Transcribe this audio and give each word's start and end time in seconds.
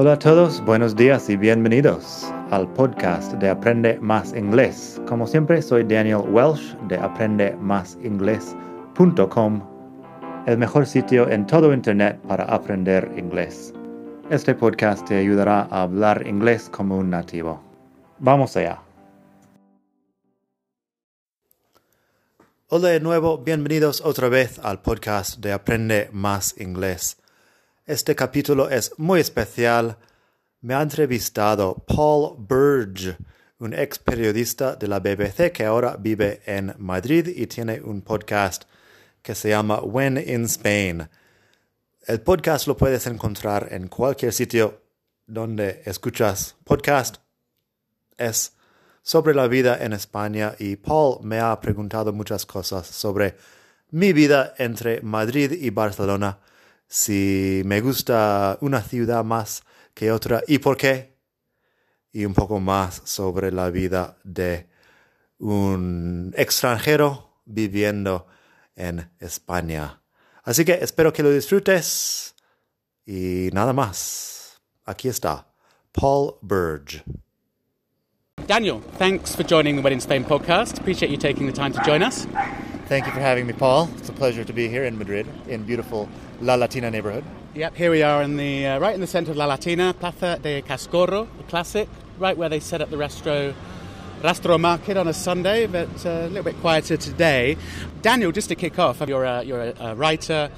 Hola 0.00 0.12
a 0.12 0.18
todos, 0.20 0.64
buenos 0.64 0.94
días 0.94 1.28
y 1.28 1.36
bienvenidos 1.36 2.32
al 2.52 2.72
podcast 2.74 3.32
de 3.32 3.48
Aprende 3.48 3.98
Más 3.98 4.32
Inglés. 4.32 5.02
Como 5.08 5.26
siempre, 5.26 5.60
soy 5.60 5.82
Daniel 5.82 6.22
Welsh 6.28 6.76
de 6.86 6.96
aprendemásinglés.com, 6.96 9.60
el 10.46 10.56
mejor 10.56 10.86
sitio 10.86 11.28
en 11.28 11.44
todo 11.48 11.74
Internet 11.74 12.20
para 12.28 12.44
aprender 12.44 13.12
inglés. 13.16 13.74
Este 14.30 14.54
podcast 14.54 15.04
te 15.04 15.18
ayudará 15.18 15.62
a 15.62 15.82
hablar 15.82 16.24
inglés 16.28 16.70
como 16.70 16.96
un 16.96 17.10
nativo. 17.10 17.60
Vamos 18.20 18.56
allá. 18.56 18.80
Hola 22.68 22.90
de 22.90 23.00
nuevo, 23.00 23.38
bienvenidos 23.38 24.00
otra 24.02 24.28
vez 24.28 24.60
al 24.60 24.80
podcast 24.80 25.40
de 25.40 25.52
Aprende 25.52 26.08
Más 26.12 26.54
Inglés. 26.60 27.16
Este 27.88 28.14
capítulo 28.14 28.68
es 28.68 28.92
muy 28.98 29.18
especial. 29.18 29.96
Me 30.60 30.74
ha 30.74 30.82
entrevistado 30.82 31.86
Paul 31.86 32.36
Burge, 32.36 33.16
un 33.60 33.72
ex 33.72 33.98
periodista 33.98 34.76
de 34.76 34.86
la 34.88 35.00
BBC 35.00 35.50
que 35.52 35.64
ahora 35.64 35.96
vive 35.98 36.42
en 36.44 36.74
Madrid 36.76 37.28
y 37.34 37.46
tiene 37.46 37.80
un 37.80 38.02
podcast 38.02 38.64
que 39.22 39.34
se 39.34 39.48
llama 39.48 39.80
When 39.80 40.18
in 40.18 40.44
Spain. 40.44 41.08
El 42.06 42.20
podcast 42.20 42.66
lo 42.66 42.76
puedes 42.76 43.06
encontrar 43.06 43.68
en 43.70 43.88
cualquier 43.88 44.34
sitio 44.34 44.82
donde 45.26 45.80
escuchas 45.86 46.56
podcast. 46.64 47.16
Es 48.18 48.52
sobre 49.00 49.34
la 49.34 49.48
vida 49.48 49.82
en 49.82 49.94
España 49.94 50.54
y 50.58 50.76
Paul 50.76 51.20
me 51.22 51.40
ha 51.40 51.58
preguntado 51.58 52.12
muchas 52.12 52.44
cosas 52.44 52.86
sobre 52.86 53.38
mi 53.92 54.12
vida 54.12 54.52
entre 54.58 55.00
Madrid 55.00 55.52
y 55.52 55.70
Barcelona 55.70 56.38
si 56.88 57.62
me 57.64 57.80
gusta 57.80 58.58
una 58.62 58.82
ciudad 58.82 59.22
más 59.22 59.62
que 59.94 60.10
otra 60.10 60.42
y 60.48 60.58
por 60.58 60.76
qué, 60.76 61.18
y 62.12 62.24
un 62.24 62.34
poco 62.34 62.58
más 62.58 63.02
sobre 63.04 63.52
la 63.52 63.70
vida 63.70 64.16
de 64.24 64.68
un 65.38 66.34
extranjero 66.36 67.42
viviendo 67.44 68.26
en 68.74 69.10
España. 69.20 70.00
Así 70.44 70.64
que 70.64 70.72
espero 70.80 71.12
que 71.12 71.22
lo 71.22 71.30
disfrutes 71.30 72.34
y 73.04 73.50
nada 73.52 73.72
más. 73.72 74.58
Aquí 74.86 75.08
está, 75.08 75.46
Paul 75.92 76.38
Burge. 76.40 77.04
Daniel, 78.46 78.80
thanks 78.98 79.36
for 79.36 79.42
joining 79.42 79.76
the 79.76 79.82
Wedding 79.82 80.00
Spain 80.00 80.24
podcast. 80.24 80.78
Appreciate 80.78 81.10
you 81.10 81.18
taking 81.18 81.46
the 81.46 81.52
time 81.52 81.72
to 81.72 81.82
join 81.84 82.02
us. 82.02 82.26
Thank 82.88 83.04
you 83.04 83.12
for 83.12 83.20
having 83.20 83.46
me, 83.46 83.52
Paul. 83.52 83.90
It's 83.98 84.08
a 84.08 84.12
pleasure 84.12 84.44
to 84.44 84.52
be 84.54 84.68
here 84.68 84.84
in 84.84 84.96
Madrid, 84.96 85.26
in 85.48 85.64
beautiful 85.64 86.08
La 86.40 86.54
Latina 86.54 86.90
neighborhood. 86.90 87.24
Yep, 87.54 87.74
here 87.74 87.90
we 87.90 88.02
are 88.02 88.22
in 88.22 88.36
the 88.36 88.66
uh, 88.66 88.78
right 88.78 88.94
in 88.94 89.00
the 89.00 89.06
centre 89.06 89.32
of 89.32 89.36
La 89.36 89.46
Latina, 89.46 89.92
Plaza 89.92 90.38
de 90.40 90.62
Cascorro, 90.62 91.26
the 91.36 91.44
classic, 91.44 91.88
right 92.18 92.36
where 92.36 92.48
they 92.48 92.60
set 92.60 92.80
up 92.80 92.90
the 92.90 92.96
Rastro 92.96 93.54
Rastro 94.22 94.58
Market 94.58 94.96
on 94.96 95.08
a 95.08 95.12
Sunday, 95.12 95.66
but 95.66 95.88
uh, 96.06 96.10
a 96.10 96.28
little 96.28 96.44
bit 96.44 96.60
quieter 96.60 96.96
today. 96.96 97.56
Daniel, 98.02 98.30
just 98.30 98.48
to 98.48 98.54
kick 98.54 98.78
off, 98.78 99.00
you're 99.06 99.24
a, 99.24 99.42
you're 99.42 99.62
a, 99.62 99.74
a 99.80 99.94
writer, 99.94 100.50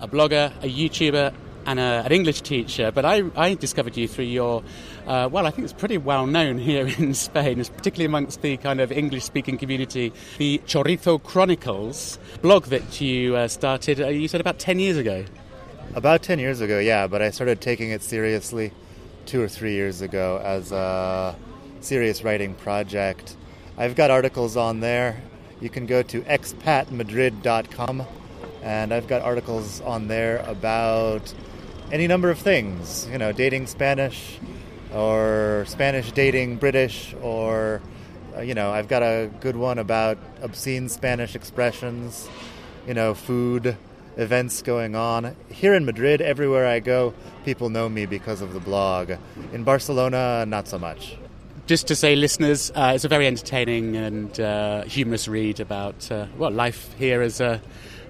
a 0.00 0.08
blogger, 0.08 0.52
a 0.62 0.68
YouTuber, 0.68 1.34
and 1.66 1.78
a, 1.80 2.02
an 2.06 2.12
English 2.12 2.42
teacher, 2.42 2.90
but 2.90 3.04
I, 3.04 3.24
I 3.34 3.54
discovered 3.54 3.96
you 3.96 4.06
through 4.08 4.26
your, 4.26 4.62
uh, 5.06 5.28
well, 5.30 5.46
I 5.46 5.50
think 5.50 5.64
it's 5.64 5.72
pretty 5.72 5.98
well 5.98 6.26
known 6.26 6.58
here 6.58 6.86
in 6.98 7.14
Spain, 7.14 7.62
particularly 7.64 8.06
amongst 8.06 8.42
the 8.42 8.56
kind 8.56 8.80
of 8.80 8.90
English 8.90 9.24
speaking 9.24 9.58
community, 9.58 10.12
the 10.38 10.60
Chorizo 10.66 11.22
Chronicles 11.22 12.18
blog 12.42 12.64
that 12.66 13.00
you 13.00 13.36
uh, 13.36 13.48
started, 13.48 14.00
uh, 14.00 14.08
you 14.08 14.28
said 14.28 14.40
about 14.40 14.58
10 14.58 14.78
years 14.78 14.96
ago. 14.96 15.24
About 15.94 16.22
10 16.22 16.38
years 16.38 16.60
ago, 16.60 16.78
yeah, 16.78 17.06
but 17.06 17.22
I 17.22 17.30
started 17.30 17.60
taking 17.60 17.90
it 17.90 18.02
seriously 18.02 18.72
two 19.24 19.40
or 19.40 19.48
three 19.48 19.72
years 19.72 20.02
ago 20.02 20.40
as 20.42 20.72
a 20.72 21.36
serious 21.80 22.22
writing 22.22 22.54
project. 22.54 23.36
I've 23.78 23.94
got 23.94 24.10
articles 24.10 24.56
on 24.56 24.80
there. 24.80 25.22
You 25.60 25.70
can 25.70 25.86
go 25.86 26.02
to 26.02 26.20
expatmadrid.com, 26.22 28.02
and 28.62 28.92
I've 28.92 29.06
got 29.06 29.22
articles 29.22 29.80
on 29.82 30.08
there 30.08 30.38
about 30.46 31.32
any 31.92 32.06
number 32.06 32.30
of 32.30 32.38
things. 32.38 33.08
You 33.10 33.18
know, 33.18 33.32
dating 33.32 33.66
Spanish, 33.68 34.38
or 34.94 35.64
Spanish 35.66 36.12
dating 36.12 36.56
British, 36.56 37.14
or, 37.22 37.80
uh, 38.36 38.40
you 38.40 38.54
know, 38.54 38.70
I've 38.70 38.88
got 38.88 39.02
a 39.02 39.30
good 39.40 39.56
one 39.56 39.78
about 39.78 40.18
obscene 40.42 40.88
Spanish 40.88 41.34
expressions, 41.34 42.28
you 42.86 42.94
know, 42.94 43.14
food 43.14 43.76
events 44.16 44.62
going 44.62 44.96
on. 44.96 45.36
Here 45.50 45.74
in 45.74 45.84
Madrid, 45.84 46.20
everywhere 46.20 46.66
I 46.66 46.80
go, 46.80 47.14
people 47.44 47.68
know 47.68 47.88
me 47.88 48.06
because 48.06 48.40
of 48.40 48.52
the 48.54 48.60
blog. 48.60 49.12
In 49.52 49.64
Barcelona, 49.64 50.44
not 50.46 50.68
so 50.68 50.78
much. 50.78 51.16
Just 51.66 51.88
to 51.88 51.96
say, 51.96 52.14
listeners, 52.14 52.70
uh, 52.74 52.92
it's 52.94 53.04
a 53.04 53.08
very 53.08 53.26
entertaining 53.26 53.96
and 53.96 54.38
uh, 54.40 54.84
humorous 54.84 55.26
read 55.26 55.58
about 55.58 56.10
uh, 56.12 56.26
well 56.38 56.52
life 56.52 56.94
here 56.96 57.22
as 57.22 57.40
a 57.40 57.60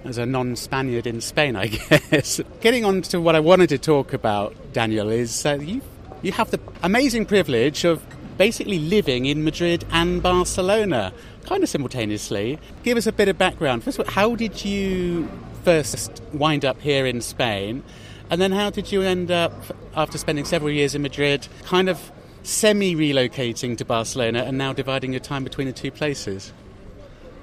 as 0.03 0.17
a 0.17 0.25
non-Spaniard 0.25 1.07
in 1.07 1.21
Spain, 1.21 1.55
I 1.55 1.67
guess. 2.11 2.39
Getting 2.61 2.85
on 2.85 3.01
to 3.03 3.19
what 3.19 3.35
I 3.35 3.39
wanted 3.39 3.69
to 3.69 3.77
talk 3.77 4.13
about, 4.13 4.55
Daniel, 4.73 5.09
is 5.09 5.45
uh, 5.45 5.55
you 5.55 5.81
you 6.21 6.31
have 6.31 6.51
the 6.51 6.59
amazing 6.83 7.25
privilege 7.25 7.83
of 7.85 8.01
basically 8.37 8.79
living 8.79 9.25
in 9.25 9.43
Madrid 9.43 9.85
and 9.91 10.21
Barcelona, 10.21 11.13
kind 11.45 11.63
of 11.63 11.69
simultaneously. 11.69 12.59
Give 12.83 12.97
us 12.97 13.07
a 13.07 13.11
bit 13.11 13.27
of 13.27 13.37
background. 13.37 13.83
First 13.83 13.99
of 13.99 14.07
all, 14.07 14.13
how 14.13 14.35
did 14.35 14.63
you 14.63 15.29
first 15.63 16.21
wind 16.33 16.65
up 16.65 16.79
here 16.81 17.05
in 17.05 17.21
Spain? 17.21 17.83
And 18.29 18.41
then 18.41 18.51
how 18.51 18.69
did 18.69 18.91
you 18.91 19.01
end 19.01 19.31
up, 19.31 19.53
after 19.95 20.17
spending 20.17 20.45
several 20.45 20.71
years 20.71 20.95
in 20.95 21.01
Madrid, 21.01 21.47
kind 21.63 21.89
of 21.89 22.11
semi 22.43 22.95
relocating 22.95 23.77
to 23.77 23.85
Barcelona 23.85 24.43
and 24.43 24.57
now 24.57 24.73
dividing 24.73 25.13
your 25.13 25.19
time 25.19 25.43
between 25.43 25.67
the 25.67 25.73
two 25.73 25.91
places? 25.91 26.53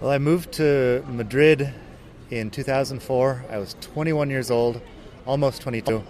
Well, 0.00 0.10
I 0.10 0.18
moved 0.18 0.52
to 0.52 1.04
Madrid 1.08 1.72
in 2.30 2.50
2004. 2.50 3.44
I 3.50 3.58
was 3.58 3.76
21 3.80 4.30
years 4.30 4.50
old, 4.50 4.80
almost 5.26 5.62
22. 5.62 6.02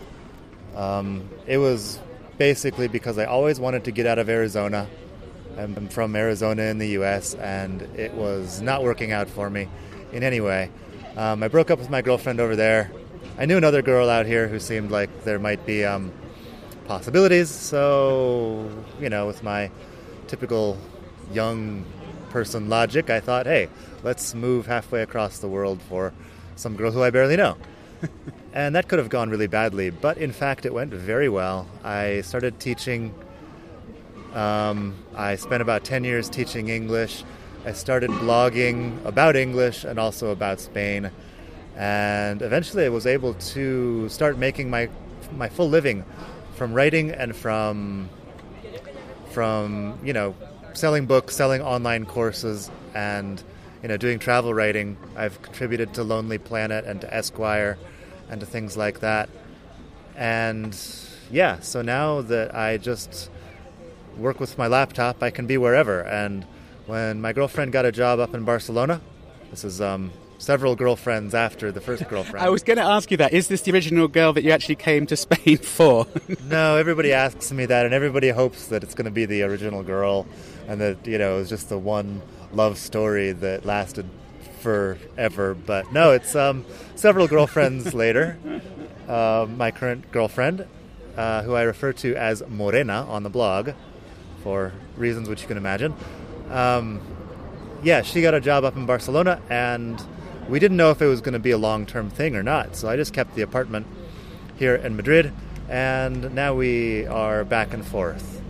Um, 0.74 1.28
it 1.46 1.58
was 1.58 2.00
basically 2.38 2.88
because 2.88 3.18
I 3.18 3.24
always 3.24 3.60
wanted 3.60 3.84
to 3.84 3.90
get 3.90 4.06
out 4.06 4.18
of 4.18 4.28
Arizona. 4.28 4.86
I'm 5.56 5.88
from 5.88 6.16
Arizona 6.16 6.62
in 6.62 6.78
the 6.78 6.88
US, 7.00 7.34
and 7.34 7.82
it 7.96 8.12
was 8.14 8.60
not 8.60 8.82
working 8.82 9.12
out 9.12 9.28
for 9.28 9.48
me 9.48 9.68
in 10.12 10.22
any 10.22 10.40
way. 10.40 10.70
Um, 11.16 11.42
I 11.42 11.48
broke 11.48 11.70
up 11.70 11.78
with 11.78 11.90
my 11.90 12.02
girlfriend 12.02 12.40
over 12.40 12.56
there. 12.56 12.90
I 13.38 13.46
knew 13.46 13.56
another 13.56 13.82
girl 13.82 14.08
out 14.08 14.26
here 14.26 14.48
who 14.48 14.58
seemed 14.58 14.90
like 14.90 15.24
there 15.24 15.38
might 15.38 15.64
be 15.64 15.84
um, 15.84 16.12
possibilities, 16.86 17.50
so, 17.50 18.68
you 19.00 19.08
know, 19.08 19.26
with 19.26 19.42
my 19.42 19.70
typical 20.26 20.76
young 21.32 21.84
person 22.30 22.68
logic, 22.68 23.10
I 23.10 23.20
thought, 23.20 23.46
hey, 23.46 23.68
let's 24.02 24.34
move 24.34 24.66
halfway 24.66 25.02
across 25.02 25.38
the 25.38 25.48
world 25.48 25.80
for 25.82 26.12
some 26.56 26.74
girl 26.76 26.90
who 26.90 27.02
I 27.02 27.10
barely 27.10 27.36
know. 27.36 27.56
and 28.54 28.76
that 28.76 28.86
could 28.86 29.00
have 29.00 29.08
gone 29.08 29.30
really 29.30 29.48
badly, 29.48 29.90
but 29.90 30.16
in 30.16 30.30
fact, 30.30 30.64
it 30.64 30.72
went 30.72 30.94
very 30.94 31.28
well. 31.28 31.66
I 31.82 32.20
started 32.20 32.60
teaching. 32.60 33.12
Um, 34.32 34.94
I 35.16 35.34
spent 35.34 35.60
about 35.60 35.82
10 35.84 36.04
years 36.04 36.28
teaching 36.28 36.68
English. 36.68 37.24
I 37.66 37.72
started 37.72 38.10
blogging 38.10 39.04
about 39.04 39.34
English 39.34 39.82
and 39.82 39.98
also 39.98 40.30
about 40.30 40.60
Spain. 40.60 41.10
And 41.76 42.42
eventually, 42.42 42.84
I 42.84 42.90
was 42.90 43.06
able 43.08 43.34
to 43.34 44.08
start 44.08 44.38
making 44.38 44.70
my, 44.70 44.88
my 45.36 45.48
full 45.48 45.68
living 45.68 46.04
from 46.54 46.72
writing 46.72 47.10
and 47.10 47.34
from, 47.34 48.08
from, 49.30 49.98
you 50.04 50.12
know, 50.12 50.36
selling 50.74 51.06
books, 51.06 51.34
selling 51.34 51.60
online 51.60 52.06
courses, 52.06 52.70
and 52.94 53.42
you 53.82 53.88
know, 53.88 53.96
doing 53.96 54.20
travel 54.20 54.54
writing. 54.54 54.96
I've 55.16 55.42
contributed 55.42 55.92
to 55.94 56.04
Lonely 56.04 56.38
Planet 56.38 56.84
and 56.84 57.00
to 57.00 57.12
Esquire 57.12 57.76
and 58.34 58.40
to 58.40 58.46
things 58.46 58.76
like 58.76 58.98
that. 58.98 59.28
And 60.16 60.76
yeah, 61.30 61.60
so 61.60 61.82
now 61.82 62.20
that 62.22 62.52
I 62.52 62.78
just 62.78 63.30
work 64.18 64.40
with 64.40 64.58
my 64.58 64.66
laptop, 64.66 65.22
I 65.22 65.30
can 65.30 65.46
be 65.46 65.56
wherever. 65.56 66.00
And 66.00 66.44
when 66.86 67.20
my 67.20 67.32
girlfriend 67.32 67.72
got 67.72 67.84
a 67.84 67.92
job 67.92 68.18
up 68.18 68.34
in 68.34 68.44
Barcelona, 68.44 69.00
this 69.50 69.62
is 69.62 69.80
um, 69.80 70.10
several 70.38 70.74
girlfriends 70.74 71.32
after 71.32 71.70
the 71.70 71.80
first 71.80 72.08
girlfriend. 72.08 72.44
I 72.44 72.50
was 72.50 72.64
going 72.64 72.76
to 72.78 72.82
ask 72.82 73.08
you 73.12 73.16
that. 73.18 73.32
Is 73.32 73.46
this 73.46 73.60
the 73.60 73.70
original 73.72 74.08
girl 74.08 74.32
that 74.32 74.42
you 74.42 74.50
actually 74.50 74.76
came 74.76 75.06
to 75.06 75.16
Spain 75.26 75.58
for? 75.58 76.08
no, 76.44 76.76
everybody 76.76 77.12
asks 77.12 77.52
me 77.52 77.66
that, 77.66 77.84
and 77.86 77.94
everybody 77.94 78.30
hopes 78.30 78.66
that 78.66 78.82
it's 78.82 78.94
going 78.94 79.04
to 79.04 79.12
be 79.12 79.26
the 79.26 79.44
original 79.44 79.84
girl, 79.84 80.26
and 80.66 80.80
that 80.80 81.06
you 81.06 81.18
know 81.18 81.38
it's 81.38 81.50
just 81.50 81.68
the 81.68 81.78
one 81.78 82.20
love 82.52 82.78
story 82.78 83.30
that 83.30 83.64
lasted 83.64 84.08
forever. 84.64 85.54
But 85.54 85.92
no, 85.92 86.12
it's 86.12 86.34
um, 86.34 86.64
several 86.96 87.28
girlfriends 87.28 87.92
later. 88.04 88.38
Uh, 89.06 89.46
my 89.56 89.70
current 89.70 90.10
girlfriend, 90.10 90.66
uh, 91.16 91.42
who 91.42 91.52
I 91.54 91.62
refer 91.62 91.92
to 91.92 92.16
as 92.16 92.42
Morena 92.48 93.04
on 93.08 93.22
the 93.22 93.30
blog, 93.30 93.70
for 94.42 94.72
reasons 94.96 95.28
which 95.28 95.42
you 95.42 95.48
can 95.48 95.58
imagine. 95.58 95.94
Um, 96.50 97.00
yeah, 97.82 98.00
she 98.00 98.22
got 98.22 98.32
a 98.32 98.40
job 98.40 98.64
up 98.64 98.76
in 98.76 98.86
Barcelona, 98.86 99.42
and 99.50 100.02
we 100.48 100.58
didn't 100.58 100.78
know 100.78 100.90
if 100.90 101.02
it 101.02 101.06
was 101.06 101.20
going 101.20 101.34
to 101.34 101.38
be 101.38 101.50
a 101.50 101.58
long 101.58 101.84
term 101.84 102.08
thing 102.08 102.34
or 102.34 102.42
not. 102.42 102.74
So 102.74 102.88
I 102.88 102.96
just 102.96 103.12
kept 103.12 103.34
the 103.34 103.42
apartment 103.42 103.86
here 104.58 104.74
in 104.74 104.96
Madrid. 104.96 105.32
and 105.68 106.34
now 106.34 106.54
we 106.54 107.06
are 107.06 107.44
back 107.44 107.72
and 107.72 107.84
forth. 107.84 108.40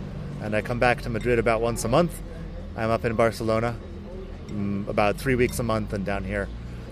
And 0.41 0.55
I 0.55 0.61
come 0.61 0.79
back 0.79 1.01
to 1.03 1.09
Madrid 1.09 1.39
about 1.39 1.61
once 1.61 1.85
a 1.85 1.87
month. 1.87 2.21
I'm 2.77 2.89
up 2.89 3.05
in 3.05 3.15
Barcelona 3.15 3.75
about 4.87 5.17
three 5.17 5.35
weeks 5.35 5.59
a 5.59 5.63
month, 5.63 5.93
and 5.93 6.05
down 6.05 6.23
here 6.23 6.47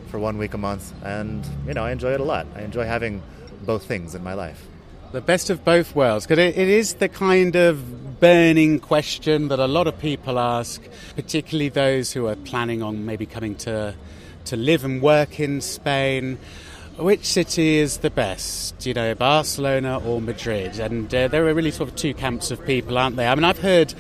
for 0.08 0.20
one 0.20 0.38
week 0.38 0.54
a 0.54 0.58
month. 0.58 0.94
And 1.04 1.46
you 1.68 1.74
know, 1.74 1.84
I 1.84 1.92
enjoy 1.92 2.14
it 2.14 2.20
a 2.20 2.24
lot. 2.24 2.46
I 2.56 2.62
enjoy 2.62 2.86
having 2.86 3.22
both 3.66 3.86
things 3.86 4.16
in 4.16 4.24
my 4.24 4.34
life. 4.34 4.68
The 5.12 5.22
best 5.22 5.50
of 5.50 5.64
both 5.64 5.96
worlds, 5.96 6.26
because 6.26 6.40
it, 6.40 6.58
it 6.58 6.68
is 6.68 6.96
the 6.96 7.10
kind 7.10 7.56
of 7.56 8.20
burning 8.20 8.80
question 8.80 9.50
that 9.50 9.60
a 9.60 9.68
lot 9.68 9.88
of 9.88 10.00
people 10.00 10.40
ask, 10.40 10.82
particularly 11.16 11.70
those 11.70 12.12
who 12.14 12.28
are 12.28 12.36
planning 12.36 12.82
on 12.82 13.06
maybe 13.06 13.26
coming 13.26 13.56
to 13.56 13.96
to 14.46 14.56
live 14.58 14.84
and 14.84 15.02
work 15.02 15.40
in 15.40 15.62
Spain. 15.62 16.38
Which 16.98 17.26
city 17.26 17.78
is 17.78 17.98
the 17.98 18.12
best? 18.12 18.86
You 18.86 18.94
know, 18.94 19.16
Barcelona 19.16 20.00
or 20.00 20.22
Madrid? 20.22 20.80
And 20.80 21.14
uh, 21.14 21.28
there 21.28 21.48
are 21.48 21.54
really 21.54 21.72
sort 21.72 21.90
of 21.90 21.96
two 21.96 22.14
camps 22.14 22.52
of 22.52 22.64
people, 22.66 22.98
aren't 22.98 23.16
there? 23.16 23.30
I 23.30 23.36
mean, 23.36 23.46
I've 23.46 23.60
heard. 23.60 23.94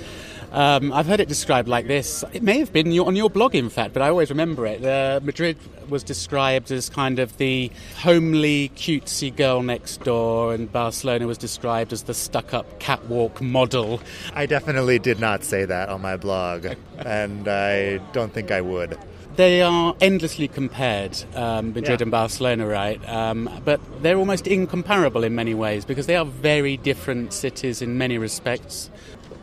Um, 0.53 0.93
I've 0.93 1.07
heard 1.07 1.19
it 1.19 1.27
described 1.27 1.67
like 1.67 1.87
this. 1.87 2.23
It 2.31 2.43
may 2.43 2.59
have 2.59 2.71
been 2.71 2.91
your, 2.91 3.07
on 3.07 3.15
your 3.15 3.29
blog, 3.29 3.55
in 3.55 3.69
fact, 3.69 3.91
but 3.93 4.03
I 4.03 4.09
always 4.09 4.29
remember 4.29 4.67
it. 4.67 4.85
Uh, 4.85 5.19
Madrid 5.23 5.57
was 5.89 6.03
described 6.03 6.71
as 6.71 6.89
kind 6.89 7.17
of 7.17 7.35
the 7.37 7.71
homely, 7.97 8.69
cutesy 8.75 9.35
girl 9.35 9.63
next 9.63 10.03
door, 10.03 10.53
and 10.53 10.71
Barcelona 10.71 11.25
was 11.25 11.39
described 11.39 11.91
as 11.91 12.03
the 12.03 12.13
stuck 12.13 12.53
up 12.53 12.79
catwalk 12.79 13.41
model. 13.41 13.99
I 14.35 14.45
definitely 14.45 14.99
did 14.99 15.19
not 15.19 15.43
say 15.43 15.65
that 15.65 15.89
on 15.89 16.01
my 16.01 16.17
blog, 16.17 16.67
and 16.99 17.47
I 17.47 17.97
don't 18.13 18.31
think 18.31 18.51
I 18.51 18.61
would 18.61 18.97
they 19.35 19.61
are 19.61 19.95
endlessly 19.99 20.47
compared, 20.47 21.17
um, 21.35 21.73
Madrid 21.73 21.99
yeah. 21.99 22.03
and 22.03 22.11
Barcelona, 22.11 22.67
right? 22.67 23.09
Um, 23.09 23.49
but 23.65 23.81
they're 24.03 24.17
almost 24.17 24.47
incomparable 24.47 25.23
in 25.23 25.33
many 25.33 25.53
ways 25.53 25.85
because 25.85 26.05
they 26.05 26.15
are 26.15 26.25
very 26.25 26.77
different 26.77 27.33
cities 27.33 27.81
in 27.81 27.97
many 27.97 28.17
respects. 28.17 28.91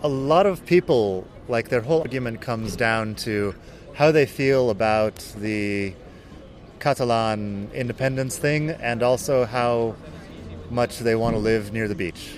A 0.03 0.09
lot 0.09 0.47
of 0.47 0.65
people, 0.65 1.27
like 1.47 1.69
their 1.69 1.83
whole 1.83 2.01
argument 2.01 2.41
comes 2.41 2.75
down 2.75 3.17
to 3.17 3.55
how 3.93 4.11
they 4.11 4.25
feel 4.25 4.71
about 4.71 5.17
the 5.37 5.93
Catalan 6.79 7.71
independence 7.75 8.39
thing 8.39 8.71
and 8.71 9.03
also 9.03 9.45
how 9.45 9.95
much 10.71 11.01
they 11.01 11.15
want 11.15 11.37
to 11.37 11.39
live 11.39 11.75
near 11.75 11.87
the 11.87 11.95
beach. 11.95 12.31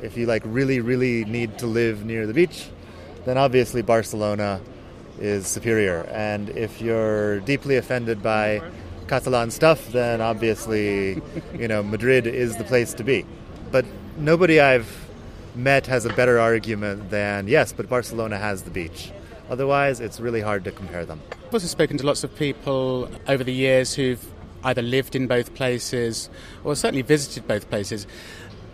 If 0.00 0.16
you 0.16 0.24
like 0.24 0.44
really, 0.46 0.80
really 0.80 1.26
need 1.26 1.58
to 1.58 1.66
live 1.66 2.06
near 2.06 2.26
the 2.26 2.32
beach, 2.32 2.70
then 3.26 3.36
obviously 3.36 3.82
Barcelona 3.82 4.62
is 5.20 5.46
superior. 5.46 6.08
And 6.10 6.48
if 6.48 6.80
you're 6.80 7.40
deeply 7.40 7.76
offended 7.76 8.22
by 8.22 8.62
Catalan 9.08 9.50
stuff, 9.50 9.92
then 9.92 10.22
obviously, 10.22 11.20
you 11.52 11.68
know, 11.68 11.82
Madrid 11.82 12.26
is 12.26 12.56
the 12.56 12.64
place 12.64 12.94
to 12.94 13.04
be. 13.04 13.26
But 13.70 13.84
nobody 14.16 14.58
I've 14.58 15.03
met 15.54 15.86
has 15.86 16.04
a 16.04 16.12
better 16.14 16.38
argument 16.38 17.10
than 17.10 17.48
yes, 17.48 17.72
but 17.72 17.88
Barcelona 17.88 18.38
has 18.38 18.62
the 18.62 18.70
beach. 18.70 19.12
Otherwise, 19.50 20.00
it's 20.00 20.20
really 20.20 20.40
hard 20.40 20.64
to 20.64 20.72
compare 20.72 21.04
them. 21.04 21.20
I've 21.46 21.54
also 21.54 21.66
spoken 21.66 21.98
to 21.98 22.06
lots 22.06 22.24
of 22.24 22.34
people 22.36 23.10
over 23.28 23.44
the 23.44 23.52
years 23.52 23.94
who've 23.94 24.24
either 24.64 24.82
lived 24.82 25.14
in 25.14 25.26
both 25.26 25.54
places 25.54 26.30
or 26.64 26.74
certainly 26.74 27.02
visited 27.02 27.46
both 27.46 27.68
places. 27.68 28.06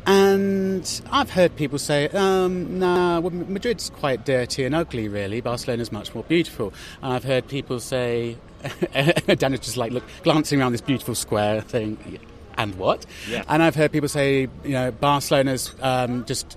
And 0.06 1.02
I've 1.10 1.30
heard 1.30 1.56
people 1.56 1.78
say, 1.78 2.08
um, 2.08 2.78
nah, 2.78 3.20
well, 3.20 3.30
Madrid's 3.30 3.90
quite 3.90 4.24
dirty 4.24 4.64
and 4.64 4.74
ugly, 4.74 5.08
really. 5.08 5.40
Barcelona's 5.40 5.92
much 5.92 6.14
more 6.14 6.24
beautiful. 6.24 6.72
And 7.02 7.12
I've 7.12 7.24
heard 7.24 7.48
people 7.48 7.80
say, 7.80 8.36
Dan 8.92 9.52
is 9.54 9.60
just 9.60 9.76
like 9.76 9.92
look, 9.92 10.04
glancing 10.22 10.60
around 10.60 10.72
this 10.72 10.80
beautiful 10.80 11.14
square, 11.14 11.60
thing, 11.60 12.18
and 12.56 12.74
what? 12.76 13.04
Yeah. 13.28 13.44
And 13.48 13.62
I've 13.62 13.74
heard 13.74 13.92
people 13.92 14.08
say, 14.08 14.48
you 14.64 14.70
know, 14.70 14.90
Barcelona's 14.90 15.74
um, 15.80 16.24
just 16.24 16.56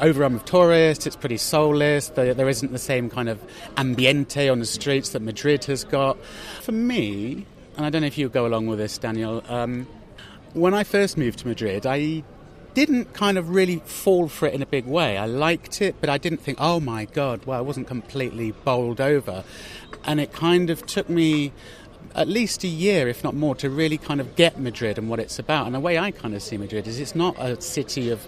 overrun 0.00 0.34
with 0.34 0.44
tourists, 0.44 1.06
it's 1.06 1.16
pretty 1.16 1.36
soulless, 1.36 2.08
there, 2.10 2.34
there 2.34 2.48
isn't 2.48 2.72
the 2.72 2.78
same 2.78 3.10
kind 3.10 3.28
of 3.28 3.40
ambiente 3.76 4.48
on 4.50 4.58
the 4.58 4.66
streets 4.66 5.10
that 5.10 5.22
Madrid 5.22 5.64
has 5.64 5.84
got. 5.84 6.16
For 6.62 6.72
me, 6.72 7.46
and 7.76 7.86
I 7.86 7.90
don't 7.90 8.02
know 8.02 8.06
if 8.06 8.18
you 8.18 8.28
go 8.28 8.46
along 8.46 8.66
with 8.66 8.78
this, 8.78 8.98
Daniel, 8.98 9.42
um, 9.48 9.86
when 10.54 10.74
I 10.74 10.84
first 10.84 11.16
moved 11.16 11.40
to 11.40 11.48
Madrid, 11.48 11.86
I 11.86 12.22
didn't 12.74 13.12
kind 13.12 13.38
of 13.38 13.50
really 13.50 13.76
fall 13.84 14.28
for 14.28 14.46
it 14.46 14.54
in 14.54 14.62
a 14.62 14.66
big 14.66 14.86
way. 14.86 15.16
I 15.16 15.26
liked 15.26 15.82
it, 15.82 15.96
but 16.00 16.08
I 16.08 16.18
didn't 16.18 16.38
think, 16.38 16.58
oh 16.60 16.80
my 16.80 17.06
God, 17.06 17.44
well, 17.44 17.58
I 17.58 17.60
wasn't 17.60 17.86
completely 17.86 18.52
bowled 18.52 19.00
over. 19.00 19.44
And 20.04 20.20
it 20.20 20.32
kind 20.32 20.70
of 20.70 20.86
took 20.86 21.08
me 21.08 21.52
at 22.14 22.28
least 22.28 22.64
a 22.64 22.68
year, 22.68 23.08
if 23.08 23.22
not 23.22 23.34
more, 23.34 23.54
to 23.56 23.70
really 23.70 23.98
kind 23.98 24.20
of 24.20 24.36
get 24.36 24.58
Madrid 24.58 24.98
and 24.98 25.08
what 25.08 25.18
it's 25.18 25.38
about. 25.38 25.66
And 25.66 25.74
the 25.74 25.80
way 25.80 25.98
I 25.98 26.10
kind 26.10 26.34
of 26.34 26.42
see 26.42 26.56
Madrid 26.56 26.86
is 26.86 27.00
it's 27.00 27.14
not 27.14 27.36
a 27.38 27.60
city 27.60 28.10
of 28.10 28.26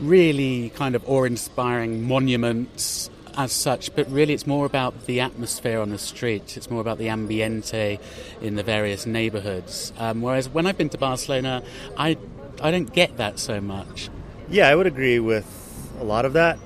really 0.00 0.70
kind 0.70 0.94
of 0.94 1.08
awe 1.08 1.24
inspiring 1.24 2.02
monuments 2.02 3.10
as 3.36 3.52
such, 3.52 3.94
but 3.94 4.10
really 4.10 4.34
it's 4.34 4.46
more 4.46 4.66
about 4.66 5.06
the 5.06 5.20
atmosphere 5.20 5.80
on 5.80 5.90
the 5.90 5.98
street. 5.98 6.56
It's 6.56 6.70
more 6.70 6.80
about 6.80 6.98
the 6.98 7.08
ambiente 7.08 7.98
in 8.40 8.56
the 8.56 8.62
various 8.62 9.06
neighborhoods. 9.06 9.92
Um, 9.98 10.20
whereas 10.20 10.48
when 10.48 10.66
I've 10.66 10.78
been 10.78 10.90
to 10.90 10.98
Barcelona, 10.98 11.62
I 11.96 12.16
I 12.60 12.70
don't 12.70 12.92
get 12.92 13.16
that 13.16 13.38
so 13.38 13.60
much. 13.60 14.10
Yeah, 14.48 14.68
I 14.68 14.74
would 14.74 14.86
agree 14.86 15.18
with 15.18 15.46
a 16.00 16.04
lot 16.04 16.24
of 16.24 16.34
that. 16.34 16.58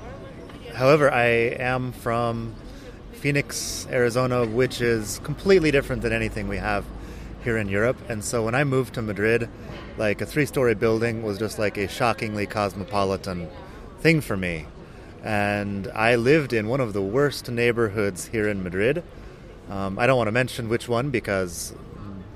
However, 0.75 1.11
I 1.11 1.27
am 1.27 1.93
from 1.93 2.55
Phoenix, 3.13 3.87
Arizona, 3.91 4.45
which 4.45 4.81
is 4.81 5.21
completely 5.23 5.71
different 5.71 6.03
than 6.03 6.13
anything 6.13 6.49
we 6.49 6.59
have 6.59 6.85
here 7.47 7.57
in 7.57 7.69
Europe. 7.69 7.97
And 8.09 8.25
so 8.25 8.45
when 8.45 8.57
I 8.57 8.65
moved 8.65 8.95
to 8.95 9.03
Madrid, 9.03 9.49
like 9.97 10.21
a 10.21 10.27
three 10.27 10.47
story 10.47 10.75
building 10.75 11.23
was 11.23 11.39
just 11.39 11.61
like 11.61 11.77
a 11.79 11.87
shockingly 11.87 12.45
cosmopolitan 12.45 13.49
thing 14.01 14.21
for 14.21 14.37
me. 14.37 14.67
And 15.23 15.87
I 15.95 16.17
lived 16.17 16.53
in 16.53 16.67
one 16.67 16.81
of 16.81 16.93
the 16.93 17.01
worst 17.01 17.49
neighborhoods 17.49 18.27
here 18.27 18.49
in 18.49 18.65
Madrid. 18.65 19.05
Um, 19.71 19.97
I 19.97 20.09
don't 20.09 20.17
want 20.17 20.27
to 20.27 20.33
mention 20.33 20.69
which 20.69 20.89
one 20.89 21.11
because 21.11 21.73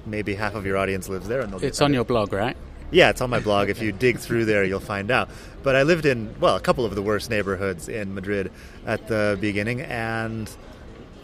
maybe 0.07 0.37
half 0.37 0.55
of 0.55 0.65
your 0.65 0.77
audience 0.77 1.09
lives 1.09 1.27
there. 1.27 1.41
And 1.41 1.61
it's 1.61 1.81
on 1.81 1.93
your 1.93 2.05
blog, 2.05 2.33
right? 2.33 2.56
Yeah, 2.93 3.11
it's 3.11 3.21
on 3.21 3.31
my 3.31 3.41
blog. 3.41 3.69
If 3.69 3.83
you 3.83 3.91
dig 3.91 4.19
through 4.19 4.45
there, 4.45 4.63
you'll 4.63 4.79
find 4.79 5.11
out. 5.11 5.29
But 5.65 5.75
I 5.75 5.83
lived 5.83 6.06
in, 6.06 6.37
well, 6.39 6.55
a 6.55 6.61
couple 6.61 6.85
of 6.85 6.95
the 6.95 7.03
worst 7.03 7.31
neighborhoods 7.31 7.89
in 7.89 8.15
Madrid 8.15 8.53
at 8.87 9.09
the 9.09 9.37
beginning, 9.41 9.81
and 9.81 10.49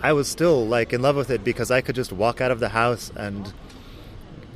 I 0.03 0.13
was 0.13 0.29
still 0.29 0.67
like 0.67 0.93
in 0.93 1.03
love 1.03 1.15
with 1.15 1.31
it 1.31 1.45
because 1.45 1.71
I 1.71 1.81
could 1.83 1.95
just 1.95 2.13
walk 2.13 2.41
out 2.41 2.51
of 2.51 2.59
the 2.59 2.69
house 2.71 3.13
and 3.17 3.53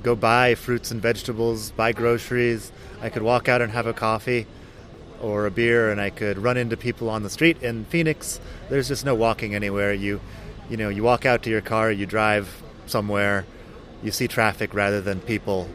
go 0.03 0.15
buy 0.15 0.55
fruits 0.55 0.91
and 0.91 1.01
vegetables, 1.01 1.71
buy 1.73 1.93
groceries. 1.93 2.73
I 3.01 3.09
could 3.09 3.23
walk 3.23 3.49
out 3.49 3.63
and 3.63 3.73
have 3.73 3.87
a 3.87 3.93
coffee 3.93 4.47
or 5.21 5.47
a 5.47 5.51
beer, 5.51 5.91
and 5.91 6.01
I 6.01 6.11
could 6.11 6.39
run 6.39 6.57
into 6.57 6.77
people 6.77 7.11
on 7.11 7.23
the 7.23 7.31
street. 7.31 7.63
In 7.63 7.85
Phoenix, 7.87 8.41
there's 8.69 8.89
just 8.89 9.05
no 9.05 9.15
walking 9.15 9.55
anywhere. 9.55 9.93
You, 9.93 10.21
you 10.69 10.77
know, 10.77 10.89
you 10.89 11.03
walk 11.03 11.27
out 11.27 11.43
to 11.43 11.51
your 11.51 11.61
car, 11.61 11.91
you 11.93 12.07
drive 12.07 12.63
somewhere, 12.87 13.45
you 14.03 14.11
see 14.11 14.29
traffic 14.29 14.73
rather 14.73 15.01
than 15.01 15.21
people 15.21 15.69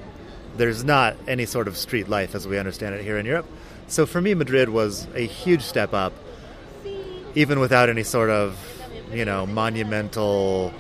there's 0.58 0.84
not 0.84 1.16
any 1.28 1.46
sort 1.46 1.68
of 1.68 1.78
street 1.78 2.10
life 2.10 2.36
as 2.36 2.48
we 2.48 2.58
understand 2.58 2.96
it 2.96 3.04
here 3.04 3.18
in 3.18 3.26
Europe. 3.26 3.46
So 3.88 4.06
for 4.06 4.22
me, 4.22 4.34
Madrid 4.34 4.70
was 4.70 5.08
a 5.14 5.26
huge 5.26 5.62
step 5.62 5.94
up, 5.94 6.14
even 7.36 7.60
without 7.60 7.90
any 7.90 8.04
sort 8.04 8.30
of, 8.30 8.58
you 9.12 9.26
know, 9.26 9.46
monumental 9.46 10.74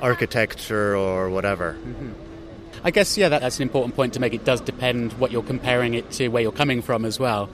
architecture 0.00 0.96
or 0.96 1.30
whatever. 1.30 1.74
Mm-hmm. 1.74 2.12
I 2.82 2.90
guess, 2.90 3.18
yeah, 3.18 3.28
that, 3.28 3.42
that's 3.42 3.56
an 3.56 3.62
important 3.62 3.94
point 3.94 4.14
to 4.14 4.20
make. 4.20 4.32
It 4.32 4.44
does 4.44 4.60
depend 4.60 5.12
what 5.14 5.30
you're 5.30 5.42
comparing 5.42 5.94
it 5.94 6.10
to, 6.12 6.28
where 6.28 6.42
you're 6.42 6.50
coming 6.50 6.80
from 6.80 7.04
as 7.04 7.18
well. 7.18 7.50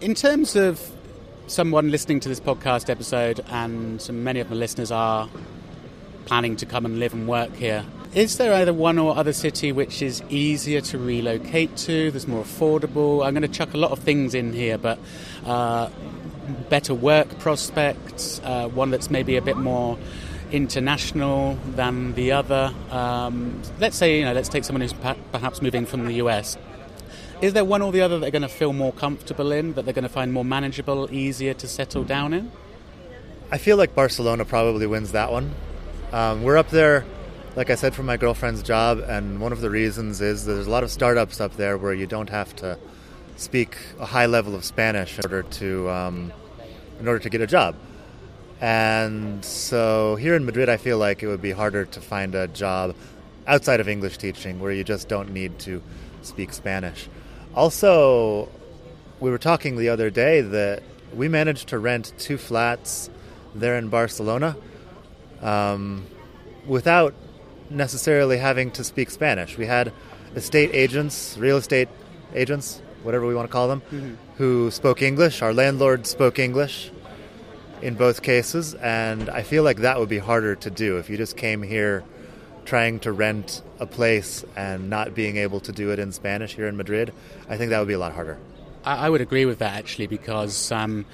In 0.00 0.14
terms 0.14 0.56
of 0.56 0.80
someone 1.46 1.90
listening 1.90 2.18
to 2.20 2.28
this 2.28 2.40
podcast 2.40 2.90
episode, 2.90 3.44
and 3.50 4.06
many 4.10 4.40
of 4.40 4.50
my 4.50 4.56
listeners 4.56 4.90
are 4.90 5.28
planning 6.26 6.56
to 6.56 6.66
come 6.66 6.84
and 6.84 6.98
live 6.98 7.12
and 7.12 7.28
work 7.28 7.54
here, 7.54 7.84
is 8.14 8.36
there 8.36 8.52
either 8.54 8.72
one 8.72 8.98
or 8.98 9.16
other 9.16 9.32
city 9.32 9.70
which 9.70 10.02
is 10.02 10.22
easier 10.28 10.80
to 10.80 10.98
relocate 10.98 11.76
to, 11.76 12.10
that's 12.10 12.26
more 12.26 12.42
affordable? 12.42 13.24
I'm 13.24 13.34
going 13.34 13.42
to 13.42 13.48
chuck 13.48 13.74
a 13.74 13.76
lot 13.76 13.92
of 13.92 14.00
things 14.00 14.34
in 14.34 14.52
here, 14.52 14.78
but 14.78 14.98
uh, 15.46 15.88
better 16.68 16.94
work 16.94 17.38
prospects, 17.38 18.40
uh, 18.42 18.68
one 18.68 18.90
that's 18.90 19.10
maybe 19.10 19.36
a 19.36 19.42
bit 19.42 19.56
more 19.56 19.98
international 20.54 21.58
than 21.74 22.14
the 22.14 22.32
other. 22.32 22.72
Um, 22.90 23.60
let's 23.80 23.96
say, 23.96 24.18
you 24.18 24.24
know, 24.24 24.32
let's 24.32 24.48
take 24.48 24.64
someone 24.64 24.80
who's 24.80 24.94
perhaps 25.32 25.60
moving 25.60 25.86
from 25.86 26.06
the 26.06 26.14
US. 26.14 26.56
Is 27.40 27.52
there 27.52 27.64
one 27.64 27.82
or 27.82 27.92
the 27.92 28.00
other 28.00 28.16
that 28.16 28.20
they're 28.20 28.30
going 28.30 28.42
to 28.42 28.48
feel 28.48 28.72
more 28.72 28.92
comfortable 28.92 29.52
in, 29.52 29.74
that 29.74 29.84
they're 29.84 29.94
going 29.94 30.04
to 30.04 30.08
find 30.08 30.32
more 30.32 30.44
manageable, 30.44 31.12
easier 31.12 31.54
to 31.54 31.68
settle 31.68 32.04
down 32.04 32.32
in? 32.32 32.50
I 33.50 33.58
feel 33.58 33.76
like 33.76 33.94
Barcelona 33.94 34.44
probably 34.44 34.86
wins 34.86 35.12
that 35.12 35.30
one. 35.30 35.54
Um, 36.12 36.42
we're 36.42 36.56
up 36.56 36.70
there 36.70 37.04
like 37.56 37.70
I 37.70 37.76
said, 37.76 37.94
for 37.94 38.02
my 38.02 38.16
girlfriend's 38.16 38.62
job, 38.62 38.98
and 38.98 39.40
one 39.40 39.52
of 39.52 39.60
the 39.60 39.70
reasons 39.70 40.20
is 40.20 40.44
there's 40.44 40.66
a 40.66 40.70
lot 40.70 40.82
of 40.82 40.90
startups 40.90 41.40
up 41.40 41.56
there 41.56 41.78
where 41.78 41.94
you 41.94 42.06
don't 42.06 42.30
have 42.30 42.54
to 42.56 42.78
speak 43.36 43.76
a 44.00 44.06
high 44.06 44.26
level 44.26 44.54
of 44.54 44.64
Spanish 44.64 45.18
in 45.18 45.24
order 45.24 45.42
to 45.42 45.88
um, 45.90 46.32
in 46.98 47.06
order 47.06 47.20
to 47.20 47.30
get 47.30 47.40
a 47.40 47.46
job. 47.46 47.76
And 48.64 49.44
so 49.44 50.16
here 50.16 50.34
in 50.34 50.46
Madrid, 50.46 50.70
I 50.70 50.78
feel 50.78 50.96
like 50.96 51.22
it 51.22 51.26
would 51.26 51.42
be 51.42 51.50
harder 51.50 51.84
to 51.84 52.00
find 52.00 52.34
a 52.34 52.48
job 52.48 52.96
outside 53.46 53.78
of 53.78 53.90
English 53.90 54.16
teaching 54.16 54.58
where 54.58 54.72
you 54.72 54.82
just 54.82 55.06
don't 55.06 55.34
need 55.34 55.58
to 55.58 55.82
speak 56.22 56.50
Spanish. 56.54 57.06
Also, 57.54 58.48
we 59.20 59.30
were 59.30 59.36
talking 59.36 59.76
the 59.76 59.90
other 59.90 60.08
day 60.08 60.40
that 60.40 60.82
we 61.12 61.28
managed 61.28 61.68
to 61.68 61.78
rent 61.78 62.14
two 62.16 62.38
flats 62.38 63.10
there 63.54 63.76
in 63.76 63.90
Barcelona 63.90 64.56
um, 65.42 66.06
without 66.66 67.12
necessarily 67.68 68.38
having 68.38 68.70
to 68.70 68.82
speak 68.82 69.10
Spanish. 69.10 69.58
We 69.58 69.66
had 69.66 69.92
estate 70.36 70.70
agents, 70.72 71.36
real 71.36 71.58
estate 71.58 71.90
agents, 72.34 72.80
whatever 73.02 73.26
we 73.26 73.34
want 73.34 73.46
to 73.46 73.52
call 73.52 73.68
them, 73.68 73.82
mm-hmm. 73.82 74.14
who 74.38 74.70
spoke 74.70 75.02
English. 75.02 75.42
Our 75.42 75.52
landlord 75.52 76.06
spoke 76.06 76.38
English 76.38 76.90
in 77.84 77.94
both 77.94 78.22
cases, 78.22 78.72
and 78.74 79.28
I 79.28 79.42
feel 79.42 79.62
like 79.62 79.78
that 79.78 80.00
would 80.00 80.08
be 80.08 80.18
harder 80.18 80.56
to 80.56 80.70
do 80.70 80.96
if 80.96 81.10
you 81.10 81.18
just 81.18 81.36
came 81.36 81.62
here 81.62 82.02
trying 82.64 82.98
to 83.00 83.12
rent 83.12 83.60
a 83.78 83.84
place 83.84 84.42
and 84.56 84.88
not 84.88 85.14
being 85.14 85.36
able 85.36 85.60
to 85.60 85.70
do 85.70 85.90
it 85.90 85.98
in 85.98 86.10
Spanish 86.10 86.54
here 86.54 86.66
in 86.66 86.78
Madrid. 86.78 87.12
I 87.46 87.58
think 87.58 87.68
that 87.70 87.78
would 87.78 87.88
be 87.88 87.94
a 87.94 87.98
lot 87.98 88.14
harder. 88.14 88.38
I, 88.86 89.10
would 89.10 89.20
agree 89.20 89.44
with 89.44 89.58
that 89.58 89.74
actually 89.76 90.06
because. 90.06 90.72
Um, 90.72 91.04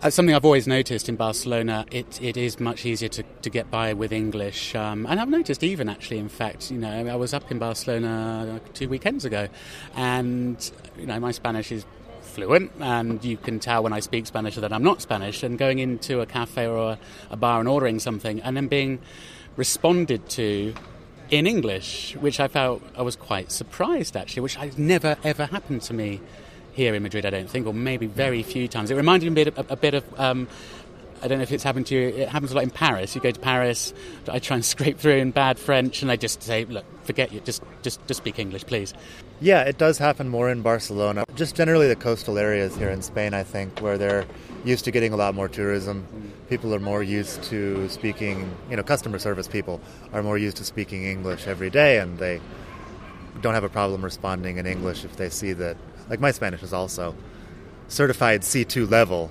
uh, 0.00 0.08
something 0.08 0.32
I've 0.32 0.44
always 0.44 0.68
noticed 0.68 1.08
in 1.08 1.16
Barcelona, 1.16 1.84
it, 1.90 2.22
it 2.22 2.36
is 2.36 2.60
much 2.60 2.86
easier 2.86 3.08
to, 3.08 3.24
to 3.42 3.50
get 3.50 3.68
by 3.68 3.94
with 3.94 4.12
English. 4.12 4.76
Um, 4.76 5.04
and 5.06 5.18
I've 5.18 5.28
noticed 5.28 5.64
even 5.64 5.88
actually, 5.88 6.18
in 6.18 6.28
fact, 6.28 6.70
you 6.70 6.78
know, 6.78 7.08
I 7.08 7.16
was 7.16 7.34
up 7.34 7.50
in 7.50 7.58
Barcelona 7.58 8.60
two 8.74 8.88
weekends 8.88 9.24
ago, 9.24 9.48
and 9.96 10.70
you 10.96 11.06
know, 11.06 11.18
my 11.18 11.32
Spanish 11.32 11.72
is 11.72 11.84
fluent, 12.38 12.70
and 12.78 13.24
you 13.24 13.36
can 13.36 13.58
tell 13.58 13.82
when 13.82 13.92
I 13.92 13.98
speak 13.98 14.26
Spanish 14.26 14.54
that 14.54 14.72
I'm 14.72 14.84
not 14.84 15.02
Spanish. 15.02 15.42
And 15.42 15.58
going 15.58 15.80
into 15.80 16.20
a 16.20 16.26
cafe 16.26 16.66
or 16.66 16.92
a, 16.92 16.98
a 17.30 17.36
bar 17.36 17.58
and 17.58 17.68
ordering 17.68 17.98
something, 17.98 18.40
and 18.42 18.56
then 18.56 18.68
being 18.68 19.00
responded 19.56 20.28
to 20.30 20.72
in 21.30 21.46
English, 21.48 22.16
which 22.20 22.38
I 22.38 22.46
felt 22.46 22.80
I 22.96 23.02
was 23.02 23.16
quite 23.16 23.50
surprised 23.50 24.16
actually, 24.16 24.42
which 24.42 24.54
has 24.54 24.78
never 24.78 25.16
ever 25.24 25.46
happened 25.46 25.82
to 25.82 25.94
me 25.94 26.20
here 26.72 26.94
in 26.94 27.02
Madrid. 27.02 27.26
I 27.26 27.30
don't 27.30 27.50
think, 27.50 27.66
or 27.66 27.74
maybe 27.74 28.06
very 28.06 28.44
few 28.44 28.68
times. 28.68 28.92
It 28.92 28.94
reminded 28.94 29.32
me 29.32 29.42
a 29.42 29.44
bit, 29.46 29.58
a, 29.58 29.72
a 29.72 29.76
bit 29.76 29.94
of. 29.94 30.20
Um, 30.20 30.46
I 31.22 31.28
don't 31.28 31.38
know 31.38 31.42
if 31.42 31.52
it's 31.52 31.64
happened 31.64 31.86
to 31.88 31.94
you. 31.94 32.08
It 32.08 32.28
happens 32.28 32.52
a 32.52 32.54
lot 32.54 32.64
in 32.64 32.70
Paris. 32.70 33.14
You 33.14 33.20
go 33.20 33.30
to 33.30 33.40
Paris, 33.40 33.92
I 34.28 34.38
try 34.38 34.56
and 34.56 34.64
scrape 34.64 34.98
through 34.98 35.16
in 35.16 35.30
bad 35.30 35.58
French, 35.58 36.02
and 36.02 36.10
they 36.10 36.16
just 36.16 36.42
say, 36.42 36.64
"Look, 36.64 36.84
forget 37.04 37.32
you. 37.32 37.40
Just, 37.40 37.62
just, 37.82 38.04
just 38.06 38.18
speak 38.18 38.38
English, 38.38 38.64
please." 38.66 38.94
Yeah, 39.40 39.62
it 39.62 39.78
does 39.78 39.98
happen 39.98 40.28
more 40.28 40.50
in 40.50 40.62
Barcelona. 40.62 41.24
Just 41.34 41.54
generally 41.54 41.88
the 41.88 41.96
coastal 41.96 42.38
areas 42.38 42.76
here 42.76 42.88
in 42.88 43.02
Spain, 43.02 43.34
I 43.34 43.44
think, 43.44 43.80
where 43.80 43.96
they're 43.96 44.26
used 44.64 44.84
to 44.86 44.90
getting 44.90 45.12
a 45.12 45.16
lot 45.16 45.34
more 45.34 45.48
tourism. 45.48 46.06
People 46.48 46.74
are 46.74 46.80
more 46.80 47.02
used 47.02 47.42
to 47.44 47.88
speaking. 47.88 48.50
You 48.70 48.76
know, 48.76 48.82
customer 48.82 49.18
service 49.18 49.48
people 49.48 49.80
are 50.12 50.22
more 50.22 50.38
used 50.38 50.56
to 50.58 50.64
speaking 50.64 51.04
English 51.04 51.46
every 51.46 51.70
day, 51.70 51.98
and 51.98 52.18
they 52.18 52.40
don't 53.40 53.54
have 53.54 53.64
a 53.64 53.68
problem 53.68 54.04
responding 54.04 54.58
in 54.58 54.66
English 54.66 55.04
if 55.04 55.16
they 55.16 55.30
see 55.30 55.52
that. 55.52 55.76
Like 56.10 56.20
my 56.20 56.30
Spanish 56.30 56.62
is 56.62 56.72
also 56.72 57.14
certified 57.88 58.42
C2 58.42 58.90
level, 58.90 59.30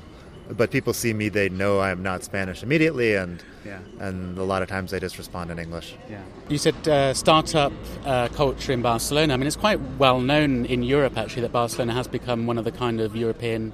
but 0.49 0.71
people 0.71 0.93
see 0.93 1.13
me, 1.13 1.29
they 1.29 1.49
know 1.49 1.81
I'm 1.81 2.01
not 2.03 2.23
Spanish 2.23 2.63
immediately, 2.63 3.15
and 3.15 3.43
yeah. 3.65 3.79
and 3.99 4.37
a 4.37 4.43
lot 4.43 4.61
of 4.61 4.69
times 4.69 4.91
they 4.91 4.99
just 4.99 5.17
respond 5.17 5.51
in 5.51 5.59
English. 5.59 5.95
Yeah. 6.09 6.21
You 6.49 6.57
said 6.57 6.87
uh, 6.87 7.13
startup 7.13 7.73
uh, 8.05 8.29
culture 8.29 8.71
in 8.71 8.81
Barcelona. 8.81 9.33
I 9.33 9.37
mean, 9.37 9.47
it's 9.47 9.55
quite 9.55 9.79
well 9.97 10.19
known 10.19 10.65
in 10.65 10.83
Europe 10.83 11.17
actually 11.17 11.41
that 11.43 11.51
Barcelona 11.51 11.93
has 11.93 12.07
become 12.07 12.47
one 12.47 12.57
of 12.57 12.65
the 12.65 12.71
kind 12.71 13.01
of 13.01 13.15
European 13.15 13.73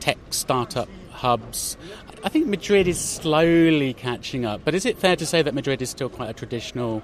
tech 0.00 0.18
startup 0.30 0.88
hubs. 1.10 1.76
I 2.22 2.28
think 2.28 2.46
Madrid 2.46 2.86
is 2.88 2.98
slowly 2.98 3.94
catching 3.94 4.44
up, 4.44 4.62
but 4.64 4.74
is 4.74 4.84
it 4.86 4.98
fair 4.98 5.16
to 5.16 5.26
say 5.26 5.42
that 5.42 5.54
Madrid 5.54 5.82
is 5.82 5.90
still 5.90 6.08
quite 6.08 6.30
a 6.30 6.34
traditional, 6.34 7.02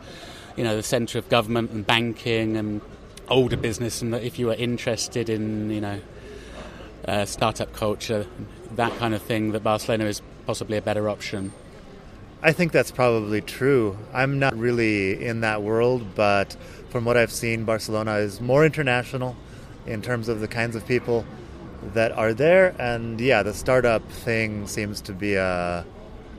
you 0.56 0.64
know, 0.64 0.76
the 0.76 0.82
centre 0.82 1.18
of 1.18 1.28
government 1.28 1.70
and 1.70 1.86
banking 1.86 2.56
and 2.56 2.80
older 3.28 3.56
business, 3.56 4.02
and 4.02 4.12
that 4.12 4.22
if 4.22 4.38
you 4.38 4.50
are 4.50 4.54
interested 4.54 5.28
in, 5.28 5.70
you 5.70 5.80
know, 5.80 6.00
uh, 7.08 7.24
startup 7.24 7.72
culture, 7.72 8.26
that 8.74 8.96
kind 8.98 9.14
of 9.14 9.22
thing, 9.22 9.52
that 9.52 9.62
Barcelona 9.62 10.04
is 10.04 10.22
possibly 10.46 10.76
a 10.76 10.82
better 10.82 11.08
option. 11.08 11.52
I 12.42 12.52
think 12.52 12.72
that's 12.72 12.90
probably 12.90 13.40
true. 13.40 13.96
I'm 14.12 14.38
not 14.38 14.56
really 14.56 15.24
in 15.24 15.40
that 15.40 15.62
world, 15.62 16.14
but 16.14 16.56
from 16.90 17.04
what 17.04 17.16
I've 17.16 17.32
seen, 17.32 17.64
Barcelona 17.64 18.16
is 18.16 18.40
more 18.40 18.64
international 18.64 19.36
in 19.86 20.02
terms 20.02 20.28
of 20.28 20.40
the 20.40 20.48
kinds 20.48 20.76
of 20.76 20.86
people 20.86 21.24
that 21.94 22.12
are 22.12 22.34
there. 22.34 22.74
And 22.78 23.20
yeah, 23.20 23.42
the 23.42 23.54
startup 23.54 24.08
thing 24.10 24.66
seems 24.66 25.00
to 25.02 25.12
be 25.12 25.34
a 25.34 25.84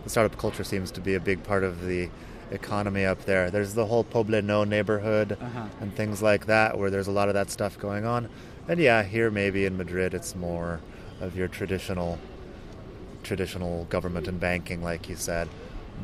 the 0.03 0.09
startup 0.09 0.37
culture 0.37 0.63
seems 0.63 0.89
to 0.91 1.01
be 1.01 1.15
a 1.15 1.19
big 1.19 1.43
part 1.43 1.65
of 1.65 1.85
the 1.85 2.09
economy 2.51 3.03
up 3.03 3.25
there. 3.25 3.51
There's 3.51 3.73
the 3.73 3.85
whole 3.85 4.05
Poblenou 4.05 4.65
neighborhood 4.65 5.37
uh-huh. 5.39 5.65
and 5.81 5.93
things 5.93 6.21
like 6.21 6.45
that, 6.45 6.77
where 6.77 6.89
there's 6.89 7.07
a 7.07 7.11
lot 7.11 7.27
of 7.27 7.33
that 7.33 7.51
stuff 7.51 7.77
going 7.77 8.05
on. 8.05 8.29
And 8.69 8.79
yeah, 8.79 9.03
here 9.03 9.29
maybe 9.29 9.65
in 9.65 9.75
Madrid, 9.75 10.13
it's 10.13 10.33
more 10.33 10.79
of 11.21 11.35
your 11.35 11.47
traditional 11.47 12.19
traditional 13.23 13.85
government 13.85 14.27
and 14.27 14.39
banking, 14.39 14.81
like 14.81 15.09
you 15.09 15.15
said. 15.15 15.49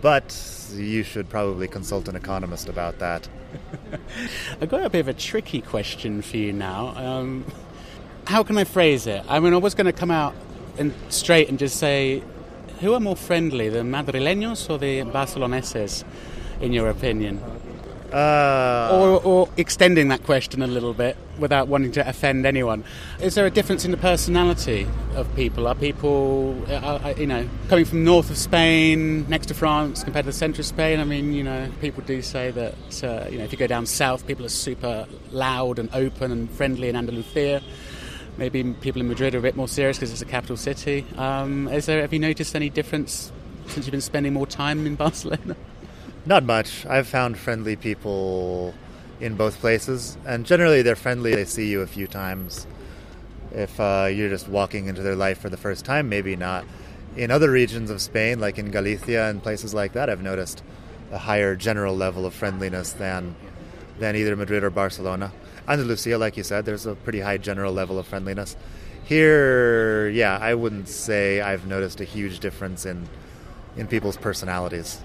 But 0.02 0.38
you 0.74 1.04
should 1.04 1.30
probably 1.30 1.68
consult 1.68 2.08
an 2.08 2.16
economist 2.16 2.68
about 2.68 3.00
that. 3.00 3.30
I've 4.62 4.70
got 4.70 4.86
a 4.86 4.90
bit 4.90 5.00
of 5.00 5.08
a 5.08 5.14
tricky 5.14 5.62
question 5.62 6.22
for 6.22 6.38
you 6.38 6.52
now. 6.52 6.88
Um, 6.98 7.46
how 8.26 8.44
can 8.44 8.58
I 8.58 8.64
phrase 8.64 9.08
it? 9.08 9.24
I 9.30 9.40
mean, 9.40 9.54
I 9.54 9.58
was 9.58 9.76
going 9.76 9.86
to 9.86 9.94
come 9.94 10.12
out 10.12 10.34
and 10.78 10.94
straight 11.10 11.50
and 11.50 11.60
just 11.60 11.78
say, 11.78 12.24
who 12.80 12.94
are 12.94 13.00
more 13.00 13.16
friendly, 13.16 13.70
the 13.70 13.80
Madrileños 13.80 14.70
or 14.70 14.78
the 14.78 15.02
Barceloneses, 15.02 16.04
in 16.60 16.74
your 16.74 16.90
opinion? 16.90 17.42
Uh, 18.12 18.90
or, 18.92 19.24
or, 19.24 19.50
extending 19.58 20.10
that 20.10 20.24
question 20.24 20.62
a 20.62 20.68
little 20.68 20.94
bit 20.94 21.18
without 21.38 21.68
wanting 21.68 21.92
to 21.92 22.08
offend 22.08 22.46
anyone. 22.46 22.84
Is 23.20 23.36
there 23.36 23.46
a 23.46 23.50
difference 23.50 23.86
in 23.86 23.92
the 23.92 23.98
personality 23.98 24.88
of 25.16 25.34
people? 25.36 25.68
Are 25.68 25.76
people, 25.76 26.56
uh, 26.70 27.14
you 27.18 27.28
know, 27.28 27.48
coming 27.70 27.86
from 27.86 28.04
north 28.04 28.30
of 28.30 28.38
Spain, 28.38 29.28
next 29.28 29.48
to 29.48 29.54
France, 29.54 30.04
compared 30.04 30.26
to 30.26 30.32
the 30.32 30.38
centre 30.38 30.62
of 30.62 30.66
Spain? 30.66 31.00
I 31.00 31.04
mean, 31.04 31.34
you 31.34 31.44
know, 31.44 31.70
people 31.82 32.04
do 32.04 32.22
say 32.22 32.52
that, 32.52 33.04
uh, 33.04 33.28
you 33.30 33.38
know, 33.38 33.44
if 33.44 33.52
you 33.52 33.58
go 33.58 33.68
down 33.68 33.86
south, 33.86 34.28
people 34.28 34.46
are 34.46 34.50
super 34.50 35.08
loud 35.32 35.80
and 35.80 35.90
open 35.94 36.32
and 36.32 36.50
friendly 36.52 36.90
in 36.90 36.96
Andalusia. 36.96 37.62
Maybe 38.38 38.64
people 38.64 39.02
in 39.02 39.08
Madrid 39.08 39.36
are 39.36 39.40
a 39.40 39.42
bit 39.42 39.56
more 39.56 39.68
serious 39.68 39.98
because 39.98 40.12
it's 40.12 40.22
a 40.22 40.26
capital 40.26 40.58
city. 40.58 41.06
Um, 41.18 41.68
is 41.68 41.86
there, 41.86 42.02
have 42.02 42.14
you 42.14 42.20
noticed 42.20 42.56
any 42.56 42.70
difference 42.70 43.32
since 43.68 43.86
you've 43.86 43.92
been 43.92 44.02
spending 44.02 44.34
more 44.34 44.48
time 44.48 44.86
in 44.86 44.96
Barcelona? 44.96 45.56
Not 46.26 46.44
much. 46.44 46.86
I've 46.86 47.08
found 47.08 47.38
friendly 47.38 47.76
people 47.76 48.74
in 49.24 49.36
both 49.36 49.60
places, 49.60 50.18
and 50.26 50.46
generally 50.46 50.82
they're 50.82 50.96
friendly. 50.96 51.34
They 51.34 51.46
see 51.46 51.70
you 51.70 51.82
a 51.82 51.88
few 51.88 52.08
times. 52.08 52.68
If 53.52 53.80
uh, 53.80 54.10
you're 54.12 54.30
just 54.30 54.50
walking 54.50 54.88
into 54.88 55.02
their 55.02 55.16
life 55.16 55.40
for 55.40 55.50
the 55.50 55.58
first 55.58 55.86
time, 55.86 56.10
maybe 56.10 56.36
not. 56.36 56.66
In 57.16 57.32
other 57.32 57.50
regions 57.50 57.90
of 57.90 58.02
Spain, 58.02 58.40
like 58.40 58.58
in 58.58 58.70
Galicia 58.72 59.30
and 59.30 59.42
places 59.42 59.74
like 59.74 59.94
that, 59.94 60.10
I've 60.10 60.22
noticed 60.22 60.62
a 61.12 61.18
higher 61.18 61.56
general 61.56 61.96
level 61.96 62.26
of 62.26 62.34
friendliness 62.34 62.94
than 62.94 63.36
than 64.00 64.16
either 64.16 64.36
Madrid 64.36 64.64
or 64.64 64.70
Barcelona. 64.70 65.32
Andalusia, 65.68 66.18
like 66.18 66.36
you 66.36 66.44
said, 66.44 66.66
there's 66.66 66.86
a 66.86 66.96
pretty 66.96 67.20
high 67.22 67.38
general 67.38 67.72
level 67.72 67.98
of 68.00 68.08
friendliness. 68.08 68.58
Here, 69.06 70.10
yeah, 70.10 70.38
I 70.42 70.56
wouldn't 70.56 70.90
say 70.90 71.40
I've 71.42 71.66
noticed 71.68 72.02
a 72.02 72.06
huge 72.06 72.40
difference 72.40 72.86
in 72.86 73.08
in 73.78 73.88
people's 73.88 74.18
personalities 74.18 75.02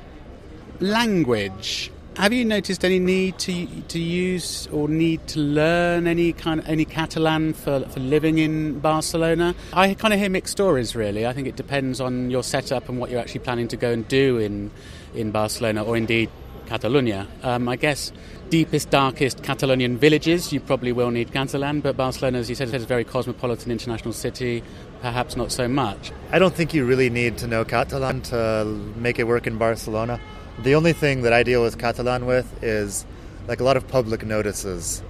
language. 0.81 1.91
Have 2.19 2.33
you 2.33 2.45
noticed 2.45 2.85
any 2.85 2.99
need 2.99 3.39
to 3.39 3.65
to 3.65 4.01
use 4.01 4.67
or 4.73 4.89
need 4.89 5.25
to 5.29 5.39
learn 5.39 6.09
any 6.09 6.33
kind 6.33 6.59
of, 6.59 6.69
any 6.69 6.85
Catalan 6.85 7.53
for, 7.53 7.79
for 7.91 8.01
living 8.01 8.39
in 8.39 8.81
Barcelona? 8.81 9.55
I 9.73 9.95
kind 9.95 10.13
of 10.13 10.19
hear 10.19 10.29
mixed 10.29 10.51
stories. 10.51 10.97
Really, 10.97 11.29
I 11.29 11.33
think 11.33 11.47
it 11.47 11.55
depends 11.55 12.01
on 12.01 12.29
your 12.29 12.43
setup 12.43 12.89
and 12.89 12.99
what 12.99 13.13
you're 13.13 13.21
actually 13.21 13.43
planning 13.43 13.69
to 13.69 13.77
go 13.77 13.93
and 13.93 14.07
do 14.09 14.37
in 14.39 14.73
in 15.15 15.31
Barcelona 15.31 15.85
or 15.85 15.97
indeed 15.97 16.29
Catalonia. 16.67 17.29
Um, 17.45 17.69
I 17.69 17.77
guess 17.77 18.11
deepest, 18.51 18.91
darkest 18.91 19.45
Catalonian 19.45 19.97
villages, 19.97 20.53
you 20.53 20.59
probably 20.59 20.91
will 20.91 21.13
need 21.13 21.33
Catalan, 21.33 21.83
but 21.83 21.97
Barcelona, 21.97 22.39
as 22.39 22.49
you 22.51 22.57
said, 22.57 22.75
is 22.75 22.83
a 22.83 22.87
very 22.87 23.05
cosmopolitan 23.05 23.71
international 23.71 24.13
city, 24.13 24.65
perhaps 25.03 25.37
not 25.37 25.53
so 25.53 25.69
much. 25.69 26.11
I 26.33 26.41
don't 26.41 26.53
think 26.55 26.75
you 26.75 26.85
really 26.85 27.11
need 27.11 27.39
to 27.39 27.47
know 27.47 27.65
Catalan 27.65 28.23
to 28.23 28.65
make 28.97 29.21
it 29.21 29.29
work 29.29 29.47
in 29.47 29.57
Barcelona. 29.57 30.19
The 30.63 30.75
only 30.75 30.93
thing 30.93 31.23
that 31.23 31.33
I 31.33 31.45
deal 31.45 31.63
with 31.63 31.79
Catalan 31.79 32.27
with 32.27 32.63
is 32.65 33.07
like 33.47 33.61
a 33.61 33.65
lot 33.65 33.77
of 33.77 33.87
public 33.87 34.27
notices 34.27 35.03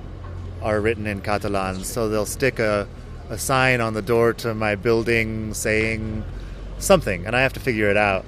are 0.62 0.80
written 0.80 1.06
in 1.06 1.22
Catalan. 1.22 1.84
So 1.84 2.08
they'll 2.08 2.26
stick 2.26 2.58
a, 2.58 2.86
a 3.30 3.38
sign 3.38 3.80
on 3.80 3.94
the 3.94 4.02
door 4.02 4.34
to 4.34 4.54
my 4.54 4.74
building 4.74 5.54
saying 5.54 6.22
something, 6.78 7.26
and 7.26 7.34
I 7.34 7.40
have 7.40 7.54
to 7.54 7.60
figure 7.60 7.90
it 7.90 7.96
out 7.96 8.26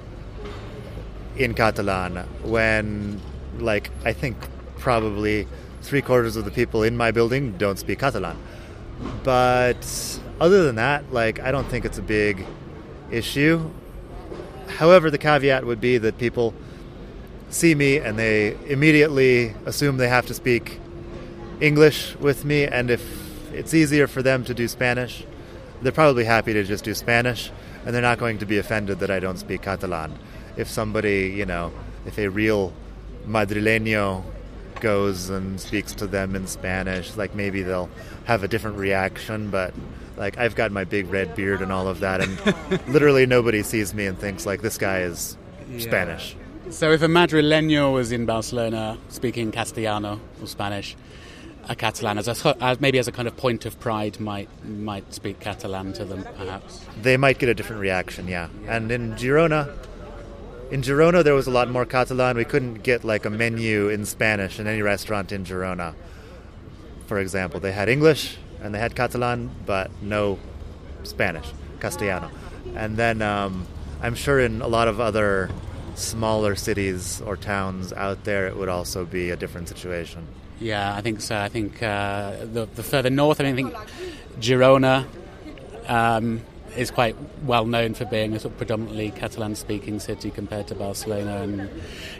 in 1.37 1.53
Catalan 1.53 2.17
when, 2.43 3.21
like, 3.59 3.91
I 4.03 4.13
think 4.13 4.35
probably 4.79 5.47
three 5.81 6.01
quarters 6.01 6.35
of 6.35 6.45
the 6.45 6.51
people 6.51 6.83
in 6.83 6.97
my 6.97 7.11
building 7.11 7.57
don't 7.57 7.77
speak 7.77 7.99
Catalan. 7.99 8.37
But 9.23 10.19
other 10.39 10.63
than 10.63 10.75
that, 10.75 11.13
like, 11.13 11.39
I 11.39 11.51
don't 11.51 11.67
think 11.67 11.85
it's 11.85 11.97
a 11.97 12.03
big 12.03 12.45
issue. 13.11 13.69
However, 14.67 15.11
the 15.11 15.17
caveat 15.17 15.65
would 15.65 15.79
be 15.79 15.97
that 15.99 16.17
people 16.17 16.53
see 17.51 17.75
me 17.75 17.97
and 17.97 18.17
they 18.17 18.57
immediately 18.67 19.53
assume 19.65 19.97
they 19.97 20.07
have 20.07 20.25
to 20.27 20.33
speak 20.33 20.79
English 21.59 22.15
with 22.15 22.43
me, 22.43 22.65
and 22.65 22.89
if 22.89 23.53
it's 23.53 23.73
easier 23.73 24.07
for 24.07 24.23
them 24.23 24.43
to 24.45 24.53
do 24.53 24.67
Spanish, 24.67 25.25
they're 25.81 25.91
probably 25.91 26.25
happy 26.25 26.53
to 26.53 26.63
just 26.63 26.83
do 26.83 26.93
Spanish, 26.93 27.51
and 27.85 27.93
they're 27.93 28.01
not 28.01 28.17
going 28.17 28.39
to 28.39 28.45
be 28.45 28.57
offended 28.57 28.99
that 28.99 29.11
I 29.11 29.19
don't 29.19 29.37
speak 29.37 29.61
Catalan. 29.61 30.17
If 30.57 30.67
somebody, 30.67 31.33
you 31.35 31.45
know, 31.45 31.71
if 32.05 32.17
a 32.17 32.27
real 32.27 32.73
Madrileño 33.27 34.23
goes 34.79 35.29
and 35.29 35.61
speaks 35.61 35.93
to 35.93 36.07
them 36.07 36.35
in 36.35 36.47
Spanish, 36.47 37.15
like 37.15 37.35
maybe 37.35 37.61
they'll 37.61 37.89
have 38.25 38.43
a 38.43 38.47
different 38.47 38.77
reaction, 38.77 39.51
but 39.51 39.73
like 40.17 40.37
I've 40.37 40.55
got 40.55 40.71
my 40.71 40.83
big 40.83 41.07
red 41.09 41.35
beard 41.35 41.61
and 41.61 41.71
all 41.71 41.87
of 41.87 41.99
that, 41.99 42.21
and 42.21 42.87
literally 42.87 43.25
nobody 43.25 43.61
sees 43.61 43.93
me 43.93 44.07
and 44.07 44.17
thinks 44.17 44.45
like 44.45 44.61
this 44.61 44.77
guy 44.77 45.01
is 45.01 45.37
yeah. 45.69 45.79
Spanish. 45.79 46.35
So 46.71 46.89
if 46.93 47.01
a 47.01 47.07
Madrileño 47.07 47.93
was 47.93 48.13
in 48.13 48.25
Barcelona 48.25 48.97
speaking 49.09 49.51
Castellano 49.51 50.21
or 50.39 50.47
Spanish, 50.47 50.95
a 51.67 51.75
Catalan 51.75 52.17
as 52.17 52.29
a, 52.29 52.77
maybe 52.79 52.97
as 52.97 53.09
a 53.09 53.11
kind 53.11 53.27
of 53.27 53.35
point 53.35 53.65
of 53.65 53.77
pride 53.77 54.21
might 54.21 54.47
might 54.65 55.13
speak 55.13 55.41
Catalan 55.41 55.91
to 55.93 56.05
them 56.05 56.25
perhaps. 56.37 56.85
They 57.01 57.17
might 57.17 57.39
get 57.39 57.49
a 57.49 57.53
different 57.53 57.81
reaction, 57.81 58.29
yeah. 58.29 58.47
And 58.67 58.89
in 58.89 59.15
Girona, 59.15 59.69
in 60.71 60.81
Girona 60.81 61.25
there 61.25 61.33
was 61.33 61.45
a 61.45 61.51
lot 61.51 61.69
more 61.69 61.85
Catalan. 61.85 62.37
We 62.37 62.45
couldn't 62.45 62.83
get 62.83 63.03
like 63.03 63.25
a 63.25 63.29
menu 63.29 63.89
in 63.89 64.05
Spanish 64.05 64.57
in 64.57 64.65
any 64.65 64.81
restaurant 64.81 65.33
in 65.33 65.43
Girona. 65.43 65.93
For 67.05 67.19
example, 67.19 67.59
they 67.59 67.73
had 67.73 67.89
English 67.89 68.37
and 68.61 68.73
they 68.73 68.79
had 68.79 68.95
Catalan, 68.95 69.51
but 69.65 69.91
no 70.01 70.39
Spanish, 71.03 71.47
Castellano. 71.81 72.31
And 72.75 72.95
then 72.95 73.21
um, 73.21 73.67
I'm 74.01 74.15
sure 74.15 74.39
in 74.39 74.61
a 74.61 74.67
lot 74.67 74.87
of 74.87 75.01
other 75.01 75.49
smaller 76.01 76.55
cities 76.55 77.21
or 77.21 77.37
towns 77.37 77.93
out 77.93 78.23
there, 78.23 78.47
it 78.47 78.57
would 78.57 78.69
also 78.69 79.05
be 79.05 79.29
a 79.29 79.35
different 79.35 79.69
situation. 79.69 80.27
Yeah, 80.59 80.95
I 80.95 81.01
think 81.01 81.21
so. 81.21 81.37
I 81.37 81.49
think 81.49 81.81
uh, 81.81 82.35
the, 82.45 82.67
the, 82.75 82.83
further 82.83 83.09
north, 83.09 83.41
I, 83.41 83.51
mean, 83.51 83.53
I 83.53 83.55
think 83.55 83.91
Girona 84.39 85.07
um, 85.87 86.41
is 86.77 86.91
quite 86.91 87.15
well 87.43 87.65
known 87.65 87.95
for 87.95 88.05
being 88.05 88.33
a 88.33 88.39
sort 88.39 88.53
of 88.53 88.57
predominantly 88.57 89.09
Catalan 89.11 89.55
speaking 89.55 89.99
city 89.99 90.29
compared 90.29 90.67
to 90.67 90.75
Barcelona. 90.75 91.41
And 91.41 91.69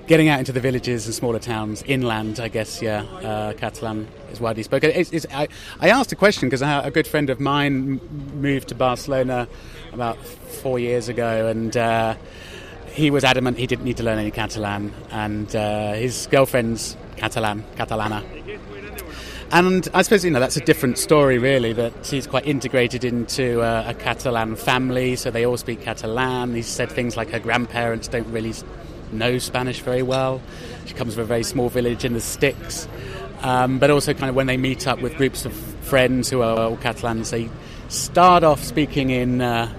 getting 0.07 0.27
out 0.27 0.39
into 0.39 0.51
the 0.51 0.59
villages 0.59 1.05
and 1.05 1.13
smaller 1.13 1.37
towns, 1.37 1.83
inland, 1.83 2.39
I 2.39 2.47
guess, 2.47 2.81
yeah, 2.81 3.03
uh, 3.03 3.53
Catalan 3.53 4.07
is 4.31 4.41
widely 4.41 4.63
spoken. 4.63 4.89
It's, 4.89 5.11
it's, 5.11 5.27
I, 5.31 5.47
I, 5.79 5.89
asked 5.89 6.11
a 6.11 6.15
question 6.15 6.49
because 6.49 6.63
a 6.63 6.91
good 6.91 7.07
friend 7.07 7.29
of 7.29 7.39
mine 7.39 8.01
moved 8.33 8.69
to 8.69 8.75
Barcelona 8.75 9.47
about 9.93 10.17
four 10.25 10.79
years 10.79 11.09
ago 11.09 11.47
and. 11.47 11.75
Uh, 11.77 12.15
he 12.91 13.09
was 13.09 13.23
adamant 13.23 13.57
he 13.57 13.67
didn't 13.67 13.85
need 13.85 13.97
to 13.97 14.03
learn 14.03 14.19
any 14.19 14.31
Catalan, 14.31 14.93
and 15.11 15.55
uh, 15.55 15.93
his 15.93 16.27
girlfriend's 16.31 16.97
Catalan, 17.17 17.63
Catalana. 17.75 18.23
And 19.53 19.87
I 19.93 20.01
suppose 20.01 20.23
you 20.23 20.31
know 20.31 20.39
that's 20.39 20.57
a 20.57 20.63
different 20.65 20.97
story, 20.97 21.37
really. 21.37 21.73
That 21.73 22.05
he's 22.05 22.27
quite 22.27 22.45
integrated 22.45 23.03
into 23.03 23.61
uh, 23.61 23.85
a 23.87 23.93
Catalan 23.93 24.55
family, 24.55 25.15
so 25.15 25.31
they 25.31 25.45
all 25.45 25.57
speak 25.57 25.81
Catalan. 25.81 26.55
He 26.55 26.61
said 26.61 26.89
things 26.91 27.17
like 27.17 27.29
her 27.31 27.39
grandparents 27.39 28.07
don't 28.07 28.31
really 28.31 28.53
know 29.11 29.37
Spanish 29.39 29.81
very 29.81 30.03
well. 30.03 30.41
She 30.85 30.93
comes 30.93 31.15
from 31.15 31.23
a 31.23 31.27
very 31.27 31.43
small 31.43 31.69
village 31.69 32.05
in 32.05 32.13
the 32.13 32.21
sticks, 32.21 32.87
um, 33.41 33.77
but 33.79 33.91
also 33.91 34.13
kind 34.13 34.29
of 34.29 34.35
when 34.35 34.47
they 34.47 34.57
meet 34.57 34.87
up 34.87 35.01
with 35.01 35.15
groups 35.17 35.45
of 35.45 35.53
friends 35.81 36.29
who 36.29 36.41
are 36.41 36.57
all 36.57 36.77
Catalans, 36.77 37.29
they 37.31 37.49
start 37.89 38.43
off 38.43 38.63
speaking 38.63 39.09
in 39.09 39.41
uh, 39.41 39.73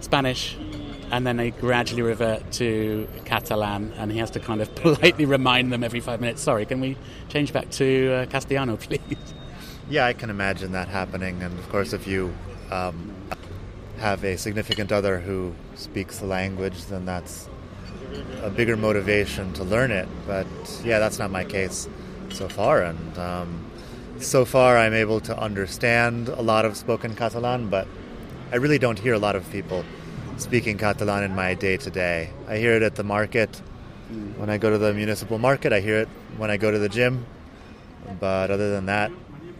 Spanish 0.00 0.56
and 1.12 1.26
then 1.26 1.36
they 1.36 1.50
gradually 1.50 2.00
revert 2.00 2.50
to 2.52 3.06
Catalan, 3.26 3.92
and 3.98 4.10
he 4.10 4.18
has 4.18 4.30
to 4.30 4.40
kind 4.40 4.62
of 4.62 4.74
politely 4.82 5.26
remind 5.26 5.70
them 5.70 5.84
every 5.84 6.00
five 6.00 6.20
minutes. 6.20 6.42
Sorry, 6.42 6.64
can 6.64 6.80
we 6.80 6.96
change 7.28 7.52
back 7.52 7.70
to 7.72 8.12
uh, 8.12 8.26
Castellano, 8.26 8.76
please? 8.78 9.00
Yeah, 9.90 10.06
I 10.06 10.14
can 10.14 10.30
imagine 10.30 10.72
that 10.72 10.88
happening, 10.88 11.42
and 11.42 11.56
of 11.58 11.68
course, 11.68 11.92
if 11.92 12.06
you 12.06 12.34
um, 12.70 13.14
have 13.98 14.24
a 14.24 14.38
significant 14.38 14.90
other 14.90 15.20
who 15.20 15.54
speaks 15.74 16.18
the 16.18 16.26
language, 16.26 16.86
then 16.86 17.04
that's 17.04 17.46
a 18.42 18.48
bigger 18.48 18.76
motivation 18.76 19.52
to 19.52 19.64
learn 19.64 19.90
it. 19.90 20.08
But 20.26 20.46
yeah, 20.82 20.98
that's 20.98 21.18
not 21.18 21.30
my 21.30 21.44
case 21.44 21.90
so 22.30 22.48
far, 22.48 22.82
and 22.82 23.18
um, 23.18 23.66
so 24.18 24.46
far 24.46 24.78
I'm 24.78 24.94
able 24.94 25.20
to 25.20 25.38
understand 25.38 26.30
a 26.30 26.40
lot 26.40 26.64
of 26.64 26.74
spoken 26.74 27.14
Catalan, 27.14 27.68
but 27.68 27.86
I 28.50 28.56
really 28.56 28.78
don't 28.78 28.98
hear 28.98 29.12
a 29.12 29.18
lot 29.18 29.36
of 29.36 29.50
people 29.50 29.84
speaking 30.36 30.78
Catalan 30.78 31.22
in 31.22 31.34
my 31.34 31.54
day 31.54 31.76
to 31.76 31.90
day. 31.90 32.30
I 32.48 32.56
hear 32.56 32.74
it 32.74 32.82
at 32.82 32.94
the 32.94 33.04
market. 33.04 33.60
When 34.36 34.50
I 34.50 34.58
go 34.58 34.70
to 34.70 34.78
the 34.78 34.92
municipal 34.92 35.38
market, 35.38 35.72
I 35.72 35.80
hear 35.80 35.98
it 35.98 36.08
when 36.36 36.50
I 36.50 36.56
go 36.56 36.70
to 36.70 36.78
the 36.78 36.88
gym. 36.88 37.26
But 38.20 38.50
other 38.50 38.70
than 38.70 38.86
that, 38.86 39.10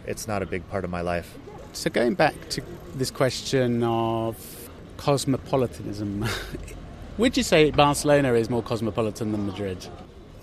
it's 0.05 0.27
not 0.27 0.43
a 0.43 0.45
big 0.45 0.67
part 0.69 0.83
of 0.83 0.89
my 0.89 1.01
life. 1.01 1.37
So, 1.71 1.89
going 1.89 2.13
back 2.13 2.49
to 2.49 2.61
this 2.93 3.09
question 3.09 3.83
of 3.83 4.69
cosmopolitanism, 4.97 6.25
would 7.17 7.35
you 7.35 7.43
say 7.43 7.71
Barcelona 7.71 8.33
is 8.33 8.49
more 8.49 8.61
cosmopolitan 8.61 9.31
than 9.31 9.47
Madrid? 9.47 9.87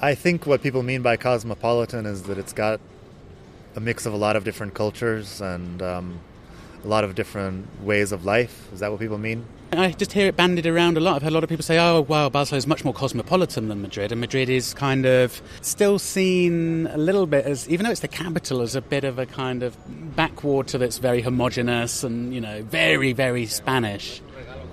I 0.01 0.15
think 0.15 0.47
what 0.47 0.63
people 0.63 0.83
mean 0.83 1.03
by 1.03 1.17
cosmopolitan 1.17 2.07
is 2.07 2.23
that 2.25 2.39
it's 2.39 2.53
got 2.53 2.81
a 3.77 3.81
mix 3.81 4.07
of 4.07 4.13
a 4.13 4.17
lot 4.17 4.35
of 4.35 4.45
different 4.45 4.75
cultures 4.75 5.41
and 5.41 5.83
um, 5.83 6.21
a 6.85 6.89
lot 6.89 7.05
of 7.05 7.15
different 7.15 7.67
ways 7.83 8.13
of 8.13 8.25
life. 8.25 8.69
Is 8.73 8.81
that 8.81 8.91
what 8.91 9.01
people 9.01 9.19
mean? 9.19 9.45
I 9.73 9.93
just 9.93 10.13
hear 10.13 10.27
it 10.27 10.37
bandied 10.37 10.67
around 10.67 10.97
a 10.97 11.01
lot. 11.01 11.17
I've 11.17 11.23
heard 11.23 11.31
a 11.31 11.35
lot 11.35 11.45
of 11.45 11.49
people 11.49 11.63
say, 11.63 11.79
oh, 11.79 12.01
wow, 12.01 12.29
Barcelona 12.29 12.59
is 12.59 12.67
much 12.67 12.85
more 12.85 12.93
cosmopolitan 12.93 13.69
than 13.69 13.81
Madrid. 13.81 14.11
And 14.11 14.21
Madrid 14.21 14.51
is 14.51 14.75
kind 14.75 15.07
of 15.07 15.41
still 15.61 15.99
seen 16.01 16.89
a 16.89 16.99
little 16.99 17.27
bit 17.27 17.45
as, 17.45 17.69
even 17.69 17.85
though 17.85 17.93
it's 17.93 18.01
the 18.01 18.09
capital, 18.09 18.63
as 18.63 18.75
a 18.75 18.81
bit 18.81 19.05
of 19.05 19.21
a 19.21 19.27
kind 19.27 19.63
of 19.63 19.77
backwater 20.17 20.77
that's 20.77 20.99
very 20.99 21.23
homogenous 21.23 22.03
and, 22.03 22.35
you 22.35 22.41
know, 22.41 22.63
very, 22.65 23.13
very 23.13 23.47
Spanish. 23.47 24.21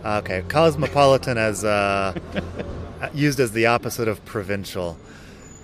Okay, 0.03 0.43
cosmopolitan 0.47 1.37
as 1.37 1.63
uh, 1.63 2.17
used 3.13 3.39
as 3.39 3.51
the 3.51 3.67
opposite 3.67 4.07
of 4.07 4.23
provincial. 4.25 4.97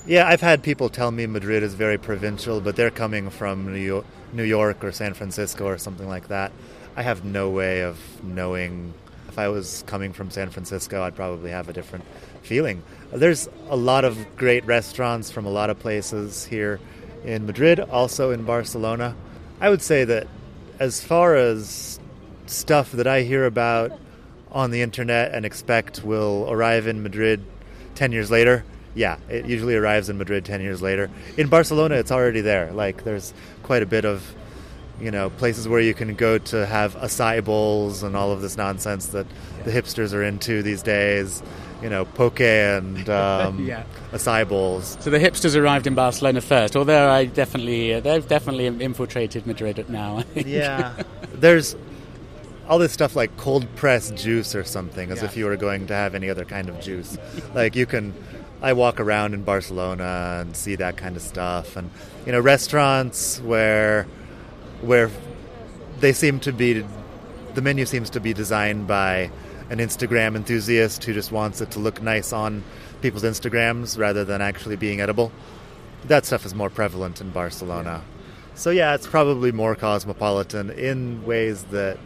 Yeah, 0.06 0.28
I've 0.28 0.42
had 0.42 0.62
people 0.62 0.90
tell 0.90 1.12
me 1.12 1.26
Madrid 1.26 1.64
is 1.64 1.74
very 1.74 1.98
provincial, 1.98 2.62
but 2.62 2.76
they're 2.76 2.92
coming 2.92 3.30
from 3.30 3.72
New 3.72 3.80
York, 3.80 4.06
New 4.34 4.44
York 4.44 4.84
or 4.84 4.92
San 4.92 5.14
Francisco 5.14 5.66
or 5.66 5.78
something 5.78 6.08
like 6.08 6.28
that. 6.28 6.52
I 6.96 7.02
have 7.02 7.24
no 7.24 7.50
way 7.50 7.82
of 7.82 7.98
knowing 8.24 8.94
if 9.34 9.40
I 9.40 9.48
was 9.48 9.84
coming 9.88 10.14
from 10.14 10.30
San 10.30 10.52
Francisco, 10.52 11.02
I'd 11.02 11.16
probably 11.16 11.50
have 11.50 11.68
a 11.68 11.74
different 11.74 12.06
feeling. 12.44 12.84
There's 13.12 13.50
a 13.70 13.76
lot 13.76 14.06
of 14.06 14.18
great 14.38 14.64
restaurants 14.66 15.32
from 15.32 15.48
a 15.48 15.50
lot 15.50 15.72
of 15.72 15.80
places 15.80 16.46
here 16.46 16.80
in 17.24 17.48
Madrid, 17.48 17.80
also 17.80 18.30
in 18.30 18.44
Barcelona. 18.44 19.16
I 19.60 19.72
would 19.72 19.82
say 19.82 20.04
that 20.04 20.28
as 20.80 21.04
far 21.04 21.36
as 21.36 22.00
stuff 22.46 22.92
that 22.92 23.08
I 23.08 23.22
hear 23.22 23.46
about 23.46 24.00
on 24.52 24.70
the 24.70 24.84
internet 24.84 25.34
and 25.34 25.48
expect 25.48 26.04
will 26.04 26.46
arrive 26.48 26.86
in 26.86 27.02
Madrid 27.02 27.44
10 27.96 28.12
years 28.12 28.30
later, 28.30 28.64
yeah, 28.96 29.18
it 29.30 29.46
usually 29.46 29.76
arrives 29.76 30.10
in 30.10 30.18
Madrid 30.18 30.46
10 30.46 30.62
years 30.62 30.82
later. 30.82 31.10
In 31.38 31.48
Barcelona, 31.48 31.96
it's 31.96 32.12
already 32.12 32.42
there. 32.42 32.72
Like, 32.72 33.04
there's 33.04 33.34
quite 33.64 33.82
a 33.82 33.88
bit 33.88 34.06
of 34.06 34.36
you 35.00 35.12
know, 35.12 35.30
places 35.32 35.68
where 35.68 35.82
you 35.82 35.94
can 35.94 36.16
go 36.16 36.38
to 36.38 36.66
have 36.66 36.96
acai 36.96 37.44
bowls 37.44 38.04
and 38.04 38.16
all 38.16 38.32
of 38.32 38.42
this 38.42 38.58
nonsense 38.58 39.08
that 39.08 39.26
the 39.66 39.72
hipsters 39.72 40.14
are 40.14 40.24
into 40.24 40.64
these 40.64 40.82
days. 40.82 41.42
You 41.82 41.90
know, 41.90 42.06
poke 42.06 42.40
and 42.40 43.10
um, 43.10 43.66
yeah. 43.66 43.84
acai 44.14 44.48
bowls. 44.48 44.98
So 45.02 45.10
the 45.10 45.20
hipsters 45.20 45.60
arrived 45.60 45.86
in 45.86 45.96
Barcelona 45.96 46.40
first, 46.40 46.78
although 46.78 47.10
I 47.10 47.26
definitely 47.26 47.96
uh, 47.96 48.00
they've 48.00 48.26
definitely 48.26 48.68
infiltrated 48.68 49.46
Madrid 49.46 49.90
now. 49.90 50.24
Yeah, 50.34 50.94
there's 51.34 51.76
all 52.70 52.80
this 52.80 52.94
stuff 52.94 53.18
like 53.18 53.36
cold 53.36 53.68
pressed 53.76 54.16
juice 54.16 54.56
or 54.56 54.64
something, 54.64 55.12
as 55.12 55.20
yeah. 55.20 55.26
if 55.26 55.36
you 55.36 55.44
were 55.44 55.58
going 55.58 55.88
to 55.88 55.94
have 55.94 56.16
any 56.16 56.30
other 56.30 56.46
kind 56.46 56.70
of 56.70 56.80
juice. 56.80 57.18
like 57.54 57.76
you 57.76 57.86
can 57.86 58.14
I 58.64 58.72
walk 58.72 59.02
around 59.02 59.34
in 59.34 59.44
Barcelona 59.44 60.38
and 60.40 60.56
see 60.56 60.76
that 60.76 60.96
kind 60.96 61.18
of 61.18 61.22
stuff, 61.22 61.76
and 61.76 61.90
you 62.26 62.32
know 62.32 62.40
restaurants 62.40 63.42
where 63.42 64.08
where 64.82 65.12
they 66.00 66.14
seem 66.14 66.40
to 66.42 66.54
be 66.54 66.86
the 67.54 67.62
menu 67.62 67.86
seems 67.86 68.10
to 68.12 68.22
be 68.22 68.34
designed 68.34 68.88
by 68.88 69.30
an 69.70 69.80
Instagram 69.80 70.38
enthusiast 70.38 71.04
who 71.04 71.14
just 71.14 71.32
wants 71.32 71.60
it 71.60 71.72
to 71.72 71.80
look 71.80 72.02
nice 72.02 72.32
on 72.32 72.64
people's 73.02 73.24
Instagrams 73.24 73.98
rather 73.98 74.24
than 74.24 74.42
actually 74.42 74.78
being 74.78 75.02
edible. 75.02 75.32
That 76.06 76.26
stuff 76.26 76.46
is 76.46 76.56
more 76.56 76.70
prevalent 76.70 77.20
in 77.20 77.32
Barcelona. 77.32 78.02
So 78.56 78.70
yeah, 78.70 78.96
it's 78.96 79.08
probably 79.08 79.52
more 79.52 79.76
cosmopolitan 79.76 80.70
in 80.70 81.26
ways 81.26 81.64
that 81.66 81.98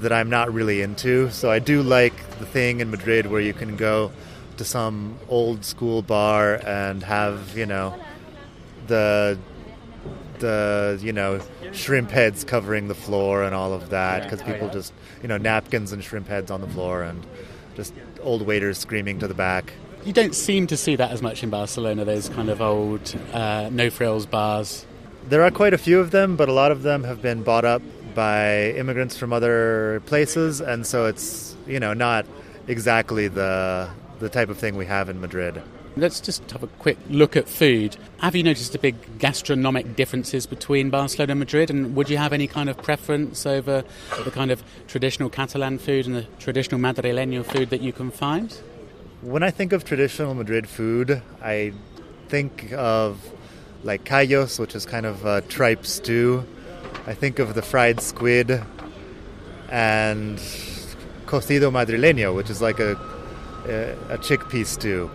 that 0.00 0.12
I'm 0.12 0.28
not 0.28 0.52
really 0.52 0.82
into. 0.82 1.30
So 1.30 1.50
I 1.50 1.60
do 1.60 1.82
like 1.82 2.14
the 2.38 2.46
thing 2.46 2.80
in 2.80 2.90
Madrid 2.90 3.26
where 3.26 3.40
you 3.40 3.54
can 3.54 3.76
go 3.76 4.12
to 4.56 4.64
some 4.64 5.18
old 5.28 5.64
school 5.64 6.02
bar 6.02 6.60
and 6.66 7.02
have, 7.02 7.56
you 7.56 7.66
know, 7.66 7.94
the 8.86 9.38
the 10.42 10.98
you 11.00 11.12
know 11.12 11.40
shrimp 11.72 12.10
heads 12.10 12.44
covering 12.44 12.88
the 12.88 12.94
floor 12.94 13.42
and 13.42 13.54
all 13.54 13.72
of 13.72 13.90
that 13.90 14.24
because 14.24 14.42
people 14.42 14.68
just 14.68 14.92
you 15.22 15.28
know 15.28 15.38
napkins 15.38 15.92
and 15.92 16.04
shrimp 16.04 16.28
heads 16.28 16.50
on 16.50 16.60
the 16.60 16.66
floor 16.66 17.02
and 17.02 17.24
just 17.76 17.94
old 18.20 18.42
waiters 18.42 18.76
screaming 18.76 19.18
to 19.20 19.26
the 19.26 19.34
back. 19.34 19.72
You 20.04 20.12
don't 20.12 20.34
seem 20.34 20.66
to 20.66 20.76
see 20.76 20.96
that 20.96 21.12
as 21.12 21.22
much 21.22 21.42
in 21.42 21.50
Barcelona. 21.50 22.04
Those 22.04 22.28
kind 22.28 22.50
of 22.50 22.60
old 22.60 23.14
uh, 23.32 23.70
no 23.72 23.88
frills 23.88 24.26
bars. 24.26 24.84
There 25.28 25.42
are 25.42 25.52
quite 25.52 25.72
a 25.72 25.78
few 25.78 26.00
of 26.00 26.10
them, 26.10 26.36
but 26.36 26.48
a 26.48 26.52
lot 26.52 26.72
of 26.72 26.82
them 26.82 27.04
have 27.04 27.22
been 27.22 27.44
bought 27.44 27.64
up 27.64 27.82
by 28.14 28.70
immigrants 28.72 29.16
from 29.16 29.32
other 29.32 30.02
places, 30.06 30.60
and 30.60 30.84
so 30.86 31.06
it's 31.06 31.56
you 31.66 31.78
know 31.78 31.94
not 31.94 32.26
exactly 32.66 33.28
the 33.28 33.88
the 34.22 34.28
type 34.28 34.48
of 34.48 34.56
thing 34.56 34.76
we 34.76 34.86
have 34.86 35.08
in 35.08 35.20
Madrid. 35.20 35.60
Let's 35.96 36.20
just 36.20 36.48
have 36.52 36.62
a 36.62 36.68
quick 36.68 36.96
look 37.10 37.36
at 37.36 37.48
food. 37.48 37.96
Have 38.20 38.34
you 38.34 38.42
noticed 38.42 38.72
the 38.72 38.78
big 38.78 39.18
gastronomic 39.18 39.94
differences 39.94 40.46
between 40.46 40.88
Barcelona 40.88 41.32
and 41.32 41.40
Madrid? 41.40 41.68
And 41.68 41.94
would 41.96 42.08
you 42.08 42.16
have 42.16 42.32
any 42.32 42.46
kind 42.46 42.70
of 42.70 42.78
preference 42.78 43.44
over 43.44 43.84
the 44.24 44.30
kind 44.30 44.50
of 44.50 44.62
traditional 44.86 45.28
Catalan 45.28 45.78
food 45.78 46.06
and 46.06 46.14
the 46.14 46.22
traditional 46.38 46.80
Madrileño 46.80 47.44
food 47.44 47.68
that 47.70 47.82
you 47.82 47.92
can 47.92 48.10
find? 48.10 48.52
When 49.20 49.42
I 49.42 49.50
think 49.50 49.72
of 49.72 49.84
traditional 49.84 50.34
Madrid 50.34 50.68
food, 50.68 51.20
I 51.42 51.72
think 52.28 52.72
of 52.72 53.20
like 53.82 54.04
callos, 54.04 54.58
which 54.58 54.74
is 54.74 54.86
kind 54.86 55.04
of 55.04 55.26
a 55.26 55.42
tripe 55.42 55.84
stew. 55.84 56.46
I 57.06 57.14
think 57.14 57.38
of 57.38 57.54
the 57.54 57.62
fried 57.62 58.00
squid 58.00 58.62
and 59.68 60.38
cocido 61.26 61.70
madrileño, 61.70 62.34
which 62.34 62.50
is 62.50 62.62
like 62.62 62.78
a, 62.78 62.96
a, 63.66 63.92
a 64.08 64.18
chickpea 64.18 64.66
stew. 64.66 65.10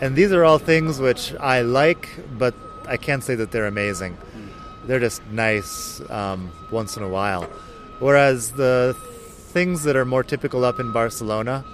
And 0.00 0.16
these 0.16 0.32
are 0.32 0.44
all 0.44 0.58
things 0.58 1.00
which 1.00 1.34
I 1.40 1.62
like, 1.62 2.08
but 2.36 2.54
I 2.86 2.96
can't 2.96 3.22
say 3.22 3.34
that 3.36 3.52
they're 3.52 3.66
amazing. 3.66 4.16
They're 4.86 5.00
just 5.00 5.24
nice 5.30 6.02
um, 6.10 6.52
once 6.70 6.96
in 6.96 7.02
a 7.02 7.08
while. 7.08 7.44
Whereas 8.00 8.52
the 8.52 8.96
things 9.54 9.84
that 9.84 9.96
are 9.96 10.04
more 10.04 10.22
typical 10.22 10.64
up 10.64 10.80
in 10.80 10.92
Barcelona 10.92 11.64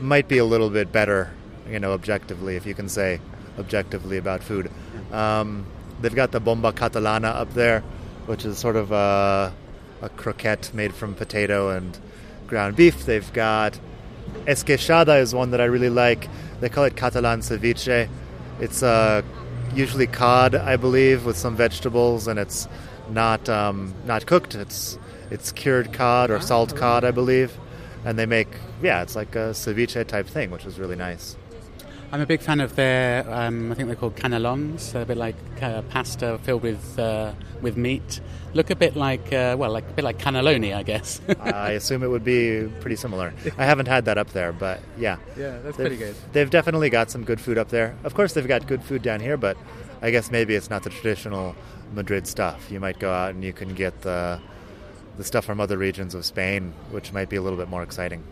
might 0.00 0.28
be 0.28 0.38
a 0.38 0.44
little 0.44 0.70
bit 0.70 0.90
better, 0.90 1.30
you 1.68 1.78
know, 1.78 1.92
objectively, 1.92 2.56
if 2.56 2.66
you 2.66 2.74
can 2.74 2.88
say 2.88 3.20
objectively 3.58 4.16
about 4.16 4.42
food. 4.42 4.70
Um, 5.12 5.66
they've 6.00 6.14
got 6.14 6.32
the 6.32 6.40
bomba 6.40 6.72
catalana 6.72 7.34
up 7.34 7.52
there, 7.54 7.82
which 8.26 8.44
is 8.44 8.58
sort 8.58 8.76
of 8.76 8.92
a, 8.92 9.52
a 10.00 10.08
croquette 10.08 10.72
made 10.72 10.94
from 10.94 11.14
potato 11.14 11.70
and 11.70 11.98
ground 12.46 12.76
beef. 12.76 13.04
They've 13.04 13.32
got 13.32 13.78
esqueixada 14.46 15.20
is 15.20 15.34
one 15.34 15.50
that 15.50 15.60
I 15.60 15.64
really 15.64 15.90
like. 15.90 16.28
They 16.60 16.68
call 16.68 16.84
it 16.84 16.96
Catalan 16.96 17.40
ceviche. 17.40 18.08
It's 18.60 18.82
uh, 18.82 19.22
usually 19.74 20.06
cod, 20.06 20.54
I 20.54 20.76
believe, 20.76 21.24
with 21.24 21.36
some 21.36 21.56
vegetables, 21.56 22.26
and 22.26 22.38
it's 22.38 22.68
not 23.08 23.48
um, 23.48 23.94
not 24.04 24.26
cooked. 24.26 24.54
It's 24.54 24.98
it's 25.30 25.52
cured 25.52 25.92
cod 25.92 26.30
or 26.30 26.40
salt 26.40 26.76
cod, 26.76 27.04
I 27.04 27.10
believe, 27.10 27.56
and 28.04 28.18
they 28.18 28.26
make 28.26 28.48
yeah, 28.82 29.02
it's 29.02 29.16
like 29.16 29.34
a 29.36 29.50
ceviche 29.50 30.06
type 30.06 30.26
thing, 30.26 30.50
which 30.50 30.64
is 30.64 30.78
really 30.78 30.96
nice. 30.96 31.36
I'm 32.12 32.20
a 32.20 32.26
big 32.26 32.40
fan 32.40 32.58
of 32.60 32.74
their. 32.74 33.24
Um, 33.32 33.70
I 33.70 33.76
think 33.76 33.86
they're 33.86 33.96
called 33.96 34.16
canelons. 34.16 34.92
They're 34.92 35.02
a 35.02 35.06
bit 35.06 35.16
like 35.16 35.36
uh, 35.62 35.82
pasta 35.82 36.38
filled 36.42 36.62
with 36.62 36.98
uh, 36.98 37.32
with 37.62 37.76
meat. 37.76 38.20
Look 38.52 38.70
a 38.70 38.76
bit 38.76 38.96
like 38.96 39.32
uh, 39.32 39.54
well, 39.56 39.70
like 39.70 39.88
a 39.88 39.92
bit 39.92 40.04
like 40.04 40.18
cannelloni, 40.18 40.74
I 40.74 40.82
guess. 40.82 41.20
I 41.40 41.72
assume 41.72 42.02
it 42.02 42.08
would 42.08 42.24
be 42.24 42.68
pretty 42.80 42.96
similar. 42.96 43.32
I 43.56 43.64
haven't 43.64 43.86
had 43.86 44.06
that 44.06 44.18
up 44.18 44.30
there, 44.30 44.52
but 44.52 44.80
yeah. 44.98 45.18
Yeah, 45.36 45.58
that's 45.58 45.76
they've, 45.76 45.86
pretty 45.86 45.96
good. 45.98 46.16
They've 46.32 46.50
definitely 46.50 46.90
got 46.90 47.12
some 47.12 47.22
good 47.22 47.40
food 47.40 47.58
up 47.58 47.68
there. 47.68 47.96
Of 48.02 48.14
course, 48.14 48.32
they've 48.32 48.48
got 48.48 48.66
good 48.66 48.82
food 48.82 49.02
down 49.02 49.20
here, 49.20 49.36
but 49.36 49.56
I 50.02 50.10
guess 50.10 50.32
maybe 50.32 50.56
it's 50.56 50.68
not 50.68 50.82
the 50.82 50.90
traditional 50.90 51.54
Madrid 51.94 52.26
stuff. 52.26 52.72
You 52.72 52.80
might 52.80 52.98
go 52.98 53.12
out 53.12 53.34
and 53.34 53.44
you 53.44 53.52
can 53.52 53.74
get 53.74 54.02
the 54.02 54.40
the 55.16 55.24
stuff 55.24 55.44
from 55.44 55.60
other 55.60 55.76
regions 55.76 56.14
of 56.14 56.24
Spain, 56.24 56.72
which 56.90 57.12
might 57.12 57.28
be 57.28 57.36
a 57.36 57.42
little 57.42 57.58
bit 57.58 57.68
more 57.68 57.82
exciting. 57.82 58.24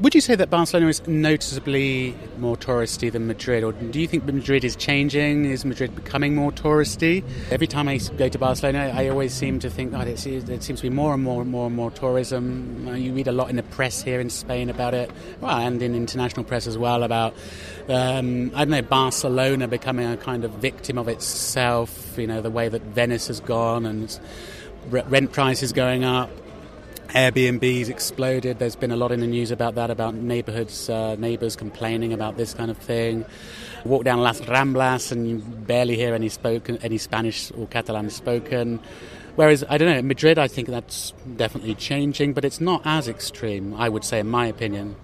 Would 0.00 0.14
you 0.14 0.20
say 0.20 0.34
that 0.34 0.50
Barcelona 0.50 0.88
is 0.88 1.06
noticeably 1.06 2.16
more 2.38 2.56
touristy 2.56 3.12
than 3.12 3.26
Madrid, 3.26 3.62
or 3.62 3.72
do 3.72 4.00
you 4.00 4.08
think 4.08 4.24
Madrid 4.24 4.64
is 4.64 4.74
changing? 4.74 5.44
Is 5.44 5.64
Madrid 5.64 5.94
becoming 5.94 6.34
more 6.34 6.50
touristy? 6.50 7.22
Every 7.50 7.66
time 7.66 7.88
I 7.88 7.98
go 7.98 8.28
to 8.28 8.38
Barcelona, 8.38 8.92
I 8.96 9.08
always 9.08 9.32
seem 9.32 9.60
to 9.60 9.70
think, 9.70 9.92
oh, 9.94 10.00
it 10.00 10.18
seems 10.18 10.64
to 10.64 10.82
be 10.82 10.90
more 10.90 11.14
and 11.14 11.22
more 11.22 11.42
and 11.42 11.50
more 11.50 11.66
and 11.66 11.76
more 11.76 11.90
tourism. 11.90 12.88
Uh, 12.88 12.92
you 12.92 13.12
read 13.12 13.28
a 13.28 13.32
lot 13.32 13.50
in 13.50 13.56
the 13.56 13.62
press 13.62 14.02
here 14.02 14.18
in 14.18 14.30
Spain 14.30 14.70
about 14.70 14.94
it, 14.94 15.10
well, 15.40 15.56
and 15.58 15.80
in 15.80 15.94
international 15.94 16.44
press 16.44 16.66
as 16.66 16.76
well 16.76 17.04
about, 17.04 17.34
um, 17.88 18.50
I 18.54 18.64
don't 18.64 18.70
know, 18.70 18.82
Barcelona 18.82 19.68
becoming 19.68 20.10
a 20.10 20.16
kind 20.16 20.44
of 20.44 20.52
victim 20.52 20.98
of 20.98 21.06
itself. 21.06 22.18
You 22.18 22.26
know, 22.26 22.40
the 22.40 22.50
way 22.50 22.68
that 22.68 22.82
Venice 22.82 23.28
has 23.28 23.40
gone 23.40 23.86
and 23.86 24.18
rent 24.90 25.32
prices 25.32 25.72
going 25.72 26.02
up. 26.02 26.30
Airbnb's 27.12 27.90
exploded. 27.90 28.58
There's 28.58 28.74
been 28.74 28.90
a 28.90 28.96
lot 28.96 29.12
in 29.12 29.20
the 29.20 29.26
news 29.26 29.50
about 29.50 29.74
that, 29.74 29.90
about 29.90 30.14
neighborhoods, 30.14 30.88
uh, 30.88 31.14
neighbors 31.16 31.56
complaining 31.56 32.14
about 32.14 32.38
this 32.38 32.54
kind 32.54 32.70
of 32.70 32.78
thing. 32.78 33.26
Walk 33.84 34.04
down 34.04 34.22
Las 34.22 34.40
Ramblas 34.40 35.12
and 35.12 35.28
you 35.28 35.36
barely 35.38 35.94
hear 35.94 36.14
any 36.14 36.30
spoken, 36.30 36.78
any 36.78 36.96
Spanish 36.96 37.52
or 37.52 37.66
Catalan 37.66 38.08
spoken. 38.08 38.80
Whereas 39.36 39.62
I 39.68 39.76
don't 39.76 39.90
know, 39.90 39.98
in 39.98 40.06
Madrid, 40.06 40.38
I 40.38 40.48
think 40.48 40.68
that's 40.68 41.12
definitely 41.36 41.74
changing, 41.74 42.32
but 42.32 42.46
it's 42.46 42.62
not 42.62 42.80
as 42.86 43.08
extreme. 43.08 43.74
I 43.74 43.90
would 43.90 44.04
say, 44.04 44.20
in 44.20 44.28
my 44.28 44.46
opinion. 44.46 44.96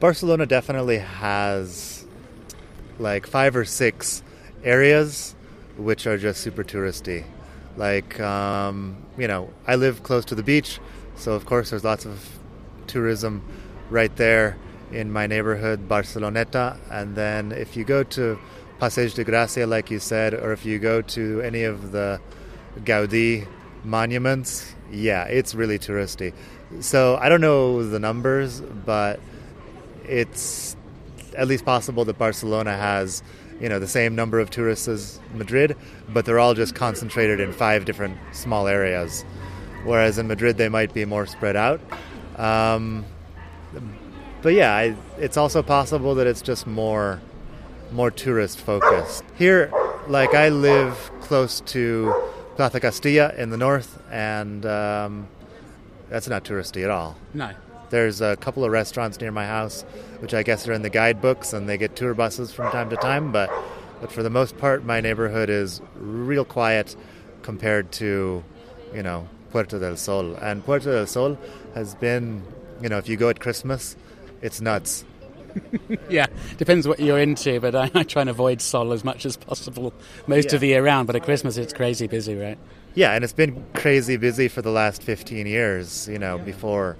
Barcelona 0.00 0.44
definitely 0.44 0.98
has 0.98 2.06
like 2.98 3.26
five 3.26 3.56
or 3.56 3.64
six 3.64 4.22
areas 4.64 5.34
which 5.78 6.06
are 6.06 6.18
just 6.18 6.42
super 6.42 6.62
touristy. 6.62 7.24
Like, 7.76 8.18
um, 8.20 8.96
you 9.16 9.28
know, 9.28 9.50
I 9.66 9.76
live 9.76 10.02
close 10.02 10.24
to 10.26 10.34
the 10.34 10.42
beach, 10.42 10.78
so 11.16 11.32
of 11.32 11.46
course 11.46 11.70
there's 11.70 11.84
lots 11.84 12.04
of 12.04 12.38
tourism 12.86 13.42
right 13.90 14.14
there 14.16 14.56
in 14.92 15.10
my 15.10 15.26
neighborhood, 15.26 15.88
Barceloneta. 15.88 16.78
And 16.90 17.16
then 17.16 17.52
if 17.52 17.76
you 17.76 17.84
go 17.84 18.04
to 18.04 18.38
Passeig 18.78 19.14
de 19.14 19.24
Gracia, 19.24 19.66
like 19.66 19.90
you 19.90 19.98
said, 19.98 20.34
or 20.34 20.52
if 20.52 20.64
you 20.64 20.78
go 20.78 21.02
to 21.02 21.40
any 21.40 21.64
of 21.64 21.92
the 21.92 22.20
Gaudi 22.80 23.46
monuments, 23.84 24.74
yeah, 24.90 25.24
it's 25.24 25.54
really 25.54 25.78
touristy. 25.78 26.32
So 26.80 27.16
I 27.16 27.28
don't 27.28 27.40
know 27.40 27.88
the 27.88 27.98
numbers, 27.98 28.60
but 28.60 29.20
it's 30.04 30.76
at 31.36 31.48
least 31.48 31.64
possible 31.64 32.04
that 32.04 32.18
Barcelona 32.18 32.76
has 32.76 33.22
you 33.60 33.68
know 33.68 33.78
the 33.78 33.88
same 33.88 34.14
number 34.14 34.38
of 34.38 34.50
tourists 34.50 34.86
as 34.88 35.20
Madrid, 35.34 35.76
but 36.08 36.24
they're 36.24 36.38
all 36.38 36.54
just 36.54 36.74
concentrated 36.74 37.40
in 37.40 37.52
five 37.52 37.84
different 37.84 38.18
small 38.32 38.66
areas. 38.66 39.24
Whereas 39.86 40.18
in 40.18 40.26
Madrid 40.26 40.56
they 40.58 40.68
might 40.68 40.92
be 40.92 41.04
more 41.04 41.26
spread 41.26 41.56
out. 41.56 41.80
Um, 42.36 43.04
but 44.42 44.52
yeah, 44.52 44.74
I, 44.74 44.96
it's 45.18 45.36
also 45.36 45.62
possible 45.62 46.14
that 46.16 46.26
it's 46.26 46.42
just 46.42 46.66
more 46.66 47.20
more 47.92 48.10
tourist 48.10 48.58
focused. 48.60 49.22
Here, 49.36 49.72
like 50.08 50.34
I 50.34 50.48
live 50.48 51.10
close 51.20 51.60
to 51.60 52.12
Plaza 52.56 52.80
Castilla 52.80 53.32
in 53.36 53.50
the 53.50 53.56
north, 53.56 54.02
and 54.10 54.66
um, 54.66 55.28
that's 56.08 56.28
not 56.28 56.44
touristy 56.44 56.82
at 56.82 56.90
all. 56.90 57.16
No. 57.32 57.52
There's 57.90 58.20
a 58.20 58.36
couple 58.36 58.64
of 58.64 58.72
restaurants 58.72 59.20
near 59.20 59.30
my 59.30 59.46
house, 59.46 59.82
which 60.18 60.34
I 60.34 60.42
guess 60.42 60.66
are 60.66 60.72
in 60.72 60.82
the 60.82 60.90
guidebooks, 60.90 61.52
and 61.52 61.68
they 61.68 61.78
get 61.78 61.94
tour 61.94 62.14
buses 62.14 62.52
from 62.52 62.72
time 62.72 62.90
to 62.90 62.96
time. 62.96 63.30
But, 63.30 63.50
but 64.00 64.10
for 64.10 64.24
the 64.24 64.30
most 64.30 64.58
part, 64.58 64.84
my 64.84 65.00
neighborhood 65.00 65.48
is 65.48 65.80
real 65.94 66.44
quiet 66.44 66.96
compared 67.42 67.92
to, 67.92 68.42
you 68.92 69.02
know, 69.04 69.28
Puerta 69.56 69.78
del 69.78 69.96
Sol. 69.96 70.34
And 70.42 70.62
Puerta 70.62 70.90
del 70.90 71.06
Sol 71.06 71.38
has 71.74 71.94
been, 71.94 72.42
you 72.82 72.90
know, 72.90 72.98
if 72.98 73.08
you 73.08 73.16
go 73.16 73.30
at 73.30 73.40
Christmas, 73.40 73.96
it's 74.42 74.60
nuts. 74.60 75.02
yeah, 76.10 76.26
depends 76.58 76.86
what 76.86 77.00
you're 77.00 77.18
into, 77.18 77.58
but 77.58 77.74
I, 77.74 77.90
I, 77.94 78.02
try 78.02 78.20
and 78.20 78.28
avoid 78.28 78.60
Sol 78.60 78.92
as 78.92 79.02
much 79.02 79.24
as 79.24 79.38
possible 79.38 79.94
most 80.26 80.50
yeah. 80.50 80.56
of 80.56 80.60
the 80.60 80.66
year 80.66 80.84
round. 80.84 81.06
But 81.06 81.16
at 81.16 81.22
Christmas, 81.22 81.56
it's 81.56 81.72
crazy 81.72 82.06
busy, 82.06 82.34
right? 82.34 82.58
Yeah, 82.94 83.14
and 83.14 83.24
it's 83.24 83.32
been 83.32 83.64
crazy 83.72 84.18
busy 84.18 84.48
for 84.48 84.60
the 84.60 84.70
last 84.70 85.02
15 85.02 85.46
years, 85.46 86.06
you 86.06 86.18
know, 86.18 86.36
yeah. 86.36 86.42
before 86.42 86.98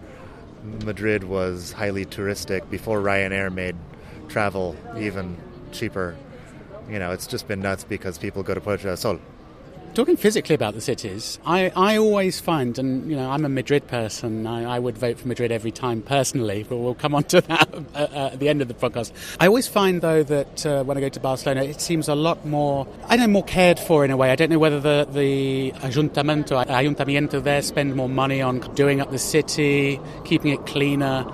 Madrid 0.86 1.24
was 1.24 1.72
highly 1.72 2.06
touristic 2.06 2.70
before 2.70 3.02
Ryanair 3.02 3.52
made 3.52 3.76
travel 4.28 4.76
even 4.98 5.36
cheaper. 5.72 6.16
You 6.88 7.00
know, 7.00 7.12
it's 7.12 7.26
just 7.26 7.48
been 7.48 7.60
nuts 7.60 7.84
because 7.84 8.16
people 8.16 8.42
go 8.42 8.54
to 8.54 8.62
Puerta 8.62 8.84
del 8.84 8.96
Sol. 8.96 9.20
Talking 9.96 10.18
physically 10.18 10.54
about 10.54 10.74
the 10.74 10.82
cities, 10.82 11.38
I, 11.46 11.72
I 11.74 11.96
always 11.96 12.38
find, 12.38 12.78
and 12.78 13.10
you 13.10 13.16
know, 13.16 13.30
I'm 13.30 13.46
a 13.46 13.48
Madrid 13.48 13.86
person. 13.86 14.46
I, 14.46 14.76
I 14.76 14.78
would 14.78 14.98
vote 14.98 15.18
for 15.18 15.26
Madrid 15.26 15.50
every 15.50 15.70
time 15.70 16.02
personally, 16.02 16.66
but 16.68 16.76
we'll 16.76 16.94
come 16.94 17.14
on 17.14 17.24
to 17.24 17.40
that 17.40 17.74
uh, 17.94 17.98
uh, 17.98 18.30
at 18.34 18.38
the 18.38 18.50
end 18.50 18.60
of 18.60 18.68
the 18.68 18.74
podcast. 18.74 19.10
I 19.40 19.46
always 19.46 19.66
find, 19.66 20.02
though, 20.02 20.22
that 20.22 20.66
uh, 20.66 20.84
when 20.84 20.98
I 20.98 21.00
go 21.00 21.08
to 21.08 21.18
Barcelona, 21.18 21.62
it 21.62 21.80
seems 21.80 22.10
a 22.10 22.14
lot 22.14 22.44
more, 22.44 22.86
I 23.06 23.16
don't 23.16 23.28
know, 23.28 23.32
more 23.32 23.44
cared 23.44 23.80
for 23.80 24.04
in 24.04 24.10
a 24.10 24.18
way. 24.18 24.30
I 24.30 24.36
don't 24.36 24.50
know 24.50 24.58
whether 24.58 24.80
the, 24.80 25.08
the 25.10 25.72
ayuntamiento, 25.76 26.66
ayuntamiento 26.66 27.42
there 27.42 27.62
spend 27.62 27.96
more 27.96 28.10
money 28.10 28.42
on 28.42 28.58
doing 28.74 29.00
up 29.00 29.12
the 29.12 29.18
city, 29.18 29.98
keeping 30.26 30.52
it 30.52 30.66
cleaner 30.66 31.24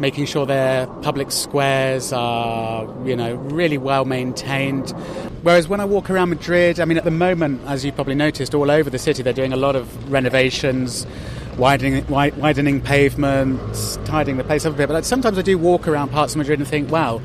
making 0.00 0.24
sure 0.24 0.46
their 0.46 0.86
public 1.02 1.30
squares 1.30 2.10
are, 2.12 2.88
you 3.06 3.14
know, 3.14 3.34
really 3.34 3.76
well 3.76 4.06
maintained. 4.06 4.90
Whereas 5.42 5.68
when 5.68 5.78
I 5.78 5.84
walk 5.84 6.08
around 6.08 6.30
Madrid, 6.30 6.80
I 6.80 6.86
mean, 6.86 6.96
at 6.96 7.04
the 7.04 7.10
moment, 7.10 7.60
as 7.66 7.84
you 7.84 7.92
probably 7.92 8.14
noticed, 8.14 8.54
all 8.54 8.70
over 8.70 8.88
the 8.88 8.98
city, 8.98 9.22
they're 9.22 9.32
doing 9.34 9.52
a 9.52 9.58
lot 9.58 9.76
of 9.76 10.10
renovations, 10.10 11.06
widening, 11.58 12.06
widening 12.08 12.80
pavements, 12.80 13.98
tidying 14.06 14.38
the 14.38 14.44
place 14.44 14.64
up 14.64 14.72
a 14.72 14.76
bit. 14.76 14.88
But 14.88 15.04
sometimes 15.04 15.38
I 15.38 15.42
do 15.42 15.58
walk 15.58 15.86
around 15.86 16.08
parts 16.08 16.32
of 16.32 16.38
Madrid 16.38 16.58
and 16.58 16.66
think, 16.66 16.90
wow, 16.90 17.20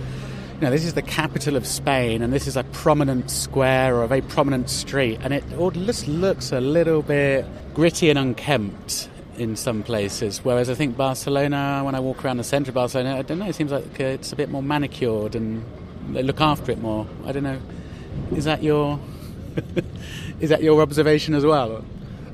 you 0.56 0.62
know, 0.62 0.70
this 0.70 0.86
is 0.86 0.96
the 0.96 1.02
capital 1.02 1.56
of 1.56 1.66
Spain, 1.66 2.22
and 2.22 2.34
this 2.34 2.46
is 2.46 2.58
a 2.58 2.64
prominent 2.66 3.32
square 3.32 3.96
or 3.96 4.04
a 4.04 4.08
very 4.08 4.22
prominent 4.22 4.70
street, 4.70 5.20
and 5.22 5.34
it 5.34 5.44
all 5.58 5.72
just 5.72 6.08
looks 6.08 6.52
a 6.52 6.60
little 6.60 7.02
bit 7.02 7.46
gritty 7.74 8.10
and 8.10 8.20
unkempt 8.20 9.10
in 9.38 9.56
some 9.56 9.84
places. 9.84 10.44
Whereas 10.44 10.70
I 10.70 10.76
think 10.76 10.98
Barcelona, 10.98 11.82
when 11.84 11.96
I 11.96 12.00
walk 12.00 12.24
around 12.24 12.38
the 12.38 12.44
centre 12.44 12.72
of 12.72 12.76
Barcelona, 12.76 13.18
I 13.18 13.22
don't 13.22 13.40
know, 13.40 13.48
it 13.48 13.56
seems 13.56 13.72
like 13.72 14.00
uh, 14.00 14.04
it's 14.04 14.32
a 14.32 14.36
bit 14.36 14.50
more 14.50 14.64
manicured 14.64 15.36
and 15.36 15.64
they 16.10 16.24
look 16.24 16.42
after 16.42 16.72
it 16.72 16.80
more. 16.80 17.08
I 17.26 17.32
don't 17.32 17.44
know. 17.44 17.60
Is 18.36 18.46
that 18.46 18.64
your 18.64 19.00
is 20.40 20.50
that 20.50 20.62
your 20.62 20.82
observation 20.82 21.34
as 21.34 21.46
well? 21.46 21.84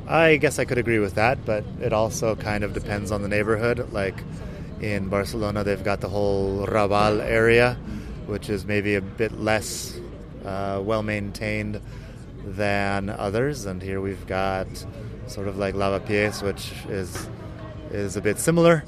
I 0.07 0.37
guess 0.37 0.59
I 0.59 0.65
could 0.65 0.77
agree 0.77 0.99
with 0.99 1.15
that, 1.15 1.45
but 1.45 1.63
it 1.79 1.93
also 1.93 2.35
kind 2.35 2.63
of 2.63 2.73
depends 2.73 3.11
on 3.11 3.21
the 3.21 3.27
neighborhood. 3.27 3.91
Like 3.91 4.23
in 4.81 5.09
Barcelona, 5.09 5.63
they've 5.63 5.83
got 5.83 6.01
the 6.01 6.09
whole 6.09 6.65
Raval 6.67 7.21
area, 7.21 7.75
which 8.25 8.49
is 8.49 8.65
maybe 8.65 8.95
a 8.95 9.01
bit 9.01 9.39
less 9.39 9.99
uh, 10.45 10.81
well 10.83 11.03
maintained 11.03 11.81
than 12.45 13.09
others, 13.09 13.65
and 13.65 13.81
here 13.81 14.01
we've 14.01 14.25
got 14.27 14.67
sort 15.27 15.47
of 15.47 15.57
like 15.57 15.75
Lavapiés, 15.75 16.41
which 16.43 16.71
is 16.89 17.29
is 17.91 18.15
a 18.15 18.21
bit 18.21 18.39
similar. 18.39 18.83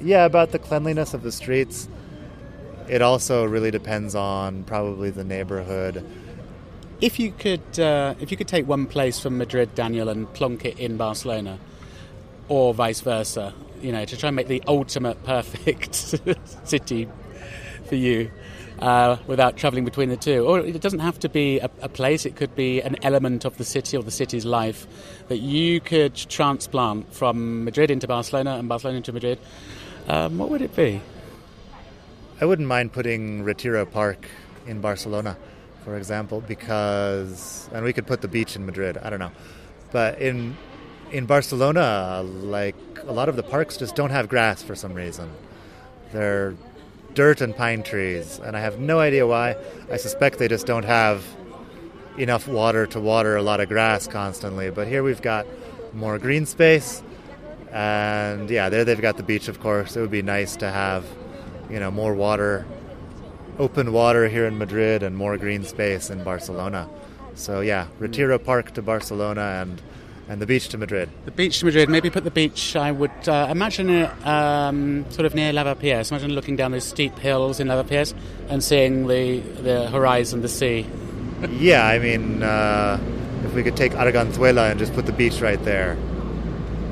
Yeah, 0.00 0.24
about 0.24 0.52
the 0.52 0.58
cleanliness 0.58 1.14
of 1.14 1.22
the 1.22 1.32
streets. 1.32 1.88
It 2.88 3.02
also 3.02 3.44
really 3.44 3.70
depends 3.70 4.14
on 4.14 4.64
probably 4.64 5.10
the 5.10 5.24
neighborhood. 5.24 6.04
If 7.00 7.18
you 7.18 7.32
could, 7.32 7.78
uh, 7.78 8.14
if 8.20 8.30
you 8.30 8.36
could 8.36 8.48
take 8.48 8.66
one 8.66 8.86
place 8.86 9.18
from 9.20 9.38
Madrid, 9.38 9.74
Daniel, 9.74 10.08
and 10.08 10.32
plonk 10.32 10.64
it 10.64 10.78
in 10.78 10.96
Barcelona, 10.96 11.58
or 12.48 12.72
vice 12.72 13.00
versa, 13.00 13.52
you 13.82 13.92
know, 13.92 14.04
to 14.04 14.16
try 14.16 14.28
and 14.28 14.36
make 14.36 14.48
the 14.48 14.62
ultimate 14.66 15.22
perfect 15.24 15.94
city 16.64 17.08
for 17.86 17.96
you, 17.96 18.30
uh, 18.78 19.16
without 19.26 19.56
travelling 19.56 19.84
between 19.84 20.08
the 20.08 20.16
two. 20.16 20.46
Or 20.46 20.60
it 20.60 20.80
doesn't 20.80 21.00
have 21.00 21.18
to 21.20 21.28
be 21.28 21.58
a, 21.60 21.70
a, 21.80 21.88
place, 21.88 22.26
it 22.26 22.36
could 22.36 22.54
be 22.54 22.80
an 22.82 22.96
element 23.02 23.44
of 23.44 23.56
the 23.56 23.64
city 23.64 23.96
or 23.96 24.02
the 24.02 24.10
city's 24.10 24.44
life 24.44 24.86
that 25.28 25.38
you 25.38 25.80
could 25.80 26.14
transplant 26.14 27.12
from 27.12 27.64
Madrid 27.64 27.90
into 27.90 28.06
Barcelona 28.06 28.56
and 28.56 28.68
Barcelona 28.68 28.98
into 28.98 29.12
Madrid. 29.12 29.38
Um, 30.08 30.38
what 30.38 30.50
would 30.50 30.62
it 30.62 30.74
be? 30.76 31.00
I 32.40 32.44
wouldn't 32.44 32.68
mind 32.68 32.92
putting 32.92 33.42
Retiro 33.42 33.86
Park 33.86 34.28
in 34.66 34.80
Barcelona, 34.80 35.36
for 35.84 35.96
example, 35.96 36.42
because 36.42 37.68
and 37.72 37.84
we 37.84 37.92
could 37.92 38.06
put 38.06 38.20
the 38.20 38.28
beach 38.28 38.56
in 38.56 38.66
Madrid. 38.66 38.98
I 38.98 39.08
don't 39.08 39.18
know, 39.18 39.32
but 39.90 40.20
in 40.20 40.56
in 41.10 41.24
Barcelona, 41.24 42.22
like 42.22 42.76
a 43.06 43.12
lot 43.12 43.28
of 43.28 43.36
the 43.36 43.42
parks 43.42 43.76
just 43.76 43.96
don't 43.96 44.10
have 44.10 44.28
grass 44.28 44.62
for 44.62 44.74
some 44.74 44.92
reason. 44.92 45.30
They're 46.12 46.54
dirt 47.16 47.40
and 47.40 47.56
pine 47.56 47.82
trees, 47.82 48.38
and 48.44 48.56
I 48.56 48.60
have 48.60 48.78
no 48.78 49.00
idea 49.00 49.26
why. 49.26 49.56
I 49.90 49.96
suspect 49.96 50.38
they 50.38 50.46
just 50.46 50.66
don't 50.66 50.84
have 50.84 51.26
enough 52.16 52.46
water 52.46 52.86
to 52.86 53.00
water 53.00 53.36
a 53.36 53.42
lot 53.42 53.58
of 53.58 53.68
grass 53.68 54.06
constantly. 54.06 54.70
But 54.70 54.86
here 54.86 55.02
we've 55.02 55.22
got 55.22 55.46
more 55.92 56.18
green 56.20 56.46
space, 56.46 57.02
and 57.72 58.48
yeah, 58.48 58.68
there 58.68 58.84
they've 58.84 59.00
got 59.00 59.16
the 59.16 59.24
beach, 59.24 59.48
of 59.48 59.58
course. 59.58 59.96
It 59.96 60.00
would 60.00 60.12
be 60.12 60.22
nice 60.22 60.54
to 60.56 60.70
have 60.70 61.04
you 61.70 61.80
know, 61.80 61.90
more 61.90 62.14
water, 62.14 62.66
open 63.58 63.92
water 63.92 64.28
here 64.28 64.46
in 64.46 64.58
Madrid, 64.58 65.02
and 65.02 65.16
more 65.16 65.36
green 65.36 65.64
space 65.64 66.10
in 66.10 66.22
Barcelona. 66.22 66.88
So 67.34 67.60
yeah, 67.60 67.88
Retiro 67.98 68.38
Park 68.38 68.72
to 68.74 68.82
Barcelona 68.82 69.62
and 69.62 69.82
and 70.28 70.40
the 70.40 70.46
beach 70.46 70.68
to 70.68 70.78
Madrid. 70.78 71.08
The 71.24 71.30
beach 71.30 71.60
to 71.60 71.64
Madrid. 71.64 71.88
Maybe 71.88 72.10
put 72.10 72.24
the 72.24 72.30
beach. 72.30 72.76
I 72.76 72.90
would 72.92 73.28
uh, 73.28 73.48
imagine 73.50 73.90
it 73.90 74.26
um, 74.26 75.04
sort 75.10 75.26
of 75.26 75.34
near 75.34 75.52
Lavapiés. 75.52 76.10
Imagine 76.10 76.32
looking 76.32 76.56
down 76.56 76.72
those 76.72 76.84
steep 76.84 77.18
hills 77.18 77.60
in 77.60 77.68
Lavapiés 77.68 78.14
and 78.48 78.62
seeing 78.62 79.06
the 79.06 79.40
the 79.40 79.88
horizon, 79.90 80.42
the 80.42 80.48
sea. 80.48 80.86
yeah, 81.50 81.86
I 81.86 81.98
mean, 81.98 82.42
uh, 82.42 83.00
if 83.44 83.54
we 83.54 83.62
could 83.62 83.76
take 83.76 83.92
Arganzuela 83.92 84.70
and 84.70 84.78
just 84.78 84.94
put 84.94 85.06
the 85.06 85.12
beach 85.12 85.40
right 85.40 85.62
there, 85.64 85.96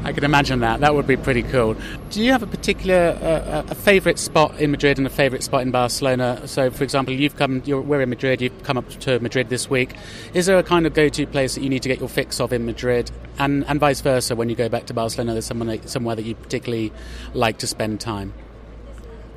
I 0.04 0.12
can 0.12 0.22
imagine 0.22 0.60
that. 0.60 0.80
That 0.80 0.94
would 0.94 1.06
be 1.06 1.16
pretty 1.16 1.42
cool. 1.42 1.76
Do 2.10 2.22
you 2.22 2.30
have 2.32 2.42
a 2.42 2.46
particular 2.46 3.18
uh, 3.22 3.64
a 3.70 3.74
favourite 3.74 4.18
spot 4.18 4.60
in 4.60 4.70
Madrid 4.70 4.98
and 4.98 5.06
a 5.06 5.10
favourite 5.10 5.42
spot 5.42 5.62
in 5.62 5.70
Barcelona? 5.70 6.46
So, 6.46 6.70
for 6.70 6.84
example, 6.84 7.14
you've 7.14 7.36
come. 7.36 7.62
we're 7.66 8.02
in 8.02 8.10
Madrid. 8.10 8.42
You've 8.42 8.62
come 8.64 8.76
up 8.76 8.88
to 9.00 9.18
Madrid 9.20 9.48
this 9.48 9.70
week. 9.70 9.94
Is 10.34 10.44
there 10.44 10.58
a 10.58 10.62
kind 10.62 10.86
of 10.86 10.92
go-to 10.92 11.26
place 11.26 11.54
that 11.54 11.62
you 11.62 11.70
need 11.70 11.82
to 11.84 11.88
get 11.88 12.00
your 12.00 12.10
fix 12.10 12.38
of 12.38 12.52
in 12.52 12.66
Madrid, 12.66 13.10
and 13.38 13.64
and 13.66 13.80
vice 13.80 14.02
versa? 14.02 14.36
When 14.36 14.50
you 14.50 14.56
go 14.56 14.68
back 14.68 14.84
to 14.86 14.94
Barcelona, 14.94 15.32
there's 15.32 15.46
someone 15.46 15.86
somewhere 15.88 16.16
that 16.16 16.24
you 16.26 16.34
particularly 16.34 16.92
like 17.32 17.58
to 17.58 17.66
spend 17.66 17.98
time. 17.98 18.34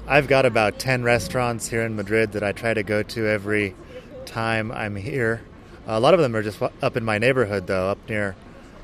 I've 0.05 0.27
got 0.27 0.45
about 0.45 0.79
ten 0.79 1.01
restaurants 1.03 1.69
here 1.69 1.83
in 1.83 1.95
Madrid 1.95 2.33
that 2.33 2.43
I 2.43 2.51
try 2.51 2.73
to 2.73 2.83
go 2.83 3.03
to 3.03 3.25
every 3.25 3.73
time 4.25 4.73
I'm 4.73 4.97
here. 4.97 5.41
A 5.85 6.01
lot 6.01 6.13
of 6.13 6.19
them 6.19 6.35
are 6.35 6.43
just 6.43 6.61
up 6.61 6.97
in 6.97 7.05
my 7.05 7.17
neighborhood, 7.17 7.67
though, 7.67 7.89
up 7.89 8.09
near 8.09 8.35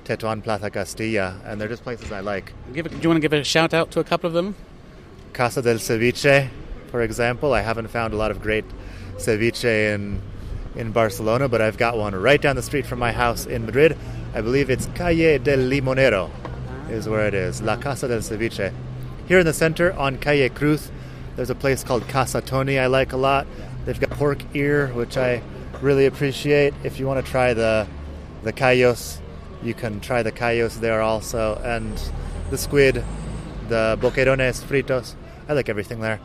Tetuan 0.06 0.44
Plaza 0.44 0.70
Castilla, 0.70 1.40
and 1.46 1.60
they're 1.60 1.68
just 1.68 1.84
places 1.84 2.12
I 2.12 2.20
like. 2.20 2.54
Give 2.74 2.90
do 2.90 2.98
you 2.98 3.10
want 3.10 3.18
to 3.18 3.22
give 3.22 3.34
a 3.34 3.44
shout 3.44 3.74
out 3.74 3.92
to 3.92 4.00
a 4.00 4.04
couple 4.04 4.28
of 4.28 4.34
them? 4.34 4.56
Casa 5.34 5.62
del 5.62 5.78
Ceviche, 5.78 6.50
for 6.88 7.02
example. 7.02 7.54
I 7.54 7.62
haven't 7.62 7.88
found 7.88 8.14
a 8.14 8.18
lot 8.18 8.32
of 8.32 8.42
great 8.42 8.66
ceviche 9.18 9.94
in 9.94 10.22
in 10.76 10.92
Barcelona, 10.92 11.48
but 11.48 11.62
I've 11.62 11.78
got 11.78 11.98
one 11.98 12.16
right 12.16 12.42
down 12.42 12.56
the 12.56 12.62
street 12.62 12.86
from 12.86 13.00
my 13.00 13.12
house 13.12 13.46
in 13.46 13.66
Madrid. 13.66 13.98
I 14.34 14.42
believe 14.42 14.70
it's 14.70 14.88
Calle 14.96 15.40
del 15.40 15.60
Limonero, 15.60 16.30
is 16.90 17.08
where 17.08 17.28
it 17.28 17.34
is. 17.34 17.62
La 17.62 17.78
Casa 17.78 18.08
del 18.08 18.20
Ceviche. 18.20 18.74
Here 19.28 19.40
in 19.40 19.46
the 19.46 19.54
center 19.54 19.94
on 19.94 20.18
Calle 20.18 20.50
Cruz, 20.50 20.92
there's 21.36 21.50
a 21.50 21.56
place 21.56 21.84
called 21.84 22.08
Casa 22.08 22.42
Tony 22.42 22.78
I 22.78 22.88
like 22.88 23.14
a 23.14 23.18
lot. 23.18 23.48
They've 23.86 24.00
got 24.00 24.10
pork 24.12 24.44
ear, 24.54 24.88
which 24.88 25.18
I 25.18 25.42
really 25.82 26.06
appreciate. 26.06 26.74
If 26.84 27.00
you 27.00 27.08
want 27.08 27.24
to 27.24 27.32
try 27.32 27.54
the 27.54 27.88
the 28.44 28.52
callos, 28.52 29.20
you 29.64 29.74
can 29.74 30.00
try 30.00 30.24
the 30.24 30.32
callos 30.32 30.80
there 30.80 31.02
also, 31.02 31.56
and 31.64 32.00
the 32.50 32.58
squid, 32.58 33.04
the 33.70 33.98
boquerones 34.02 34.62
fritos. 34.64 35.16
I 35.48 35.54
like 35.54 35.70
everything 35.70 36.00
there. 36.00 36.20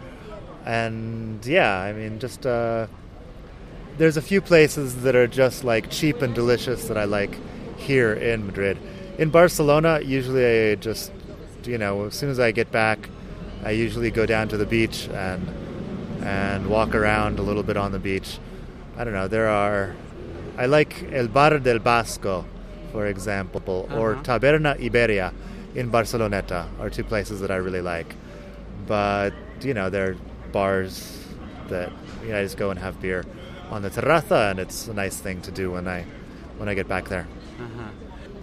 And 0.65 1.45
yeah, 1.47 1.81
I 1.81 1.93
mean, 1.93 2.19
just 2.19 2.47
uh, 2.47 2.87
there's 3.97 4.17
a 4.17 4.23
few 4.23 4.41
places 4.41 5.03
that 5.03 5.17
are 5.17 5.27
just 5.27 5.65
like 5.65 5.91
cheap 5.91 6.23
and 6.23 6.35
delicious 6.35 6.89
that 6.89 6.99
I 6.99 7.05
like 7.05 7.39
here 7.77 8.13
in 8.13 8.47
Madrid. 8.47 8.79
In 9.19 9.31
Barcelona, 9.31 10.01
usually 10.01 10.73
I 10.73 10.75
just, 10.75 11.13
you 11.65 11.79
know, 11.79 12.07
as 12.07 12.15
soon 12.15 12.31
as 12.31 12.39
I 12.39 12.53
get 12.53 12.71
back, 12.71 13.09
I 13.65 13.71
usually 13.71 14.11
go 14.11 14.27
down 14.27 14.49
to 14.49 14.57
the 14.57 14.67
beach 14.67 15.09
and 15.09 15.49
and 16.23 16.67
walk 16.69 16.95
around 16.95 17.39
a 17.39 17.43
little 17.43 17.63
bit 17.63 17.77
on 17.77 17.93
the 17.93 17.99
beach. 17.99 18.39
I 18.97 19.05
don't 19.05 19.13
know. 19.13 19.29
There 19.29 19.49
are. 19.49 19.95
I 20.57 20.67
like 20.67 21.05
El 21.13 21.29
Bar 21.29 21.59
del 21.61 21.79
Basco 21.79 22.45
for 22.93 23.07
example, 23.07 23.87
uh-huh. 23.89 24.01
or 24.01 24.15
Taberna 24.17 24.83
Iberia 24.83 25.33
in 25.75 25.91
Barceloneta 25.91 26.67
are 26.81 26.91
two 26.91 27.05
places 27.05 27.41
that 27.41 27.51
I 27.51 27.57
really 27.57 27.83
like. 27.83 28.15
But, 28.87 29.33
you 29.61 29.75
know, 29.75 29.91
they're 29.91 30.17
bars 30.53 31.19
that 31.69 31.93
you 32.23 32.31
know, 32.31 32.39
I 32.39 32.43
just 32.43 32.57
go 32.57 32.71
and 32.71 32.79
have 32.79 33.01
beer 33.01 33.25
on 33.71 33.83
the 33.83 33.91
terraza, 33.91 34.51
and 34.51 34.59
it's 34.59 34.89
a 34.89 34.95
nice 34.95 35.17
thing 35.17 35.43
to 35.43 35.51
do 35.51 35.71
when 35.73 35.87
I 35.87 36.05
when 36.57 36.69
I 36.69 36.75
get 36.75 36.89
back 36.89 37.09
there. 37.09 37.27
Uh-huh. 37.61 37.91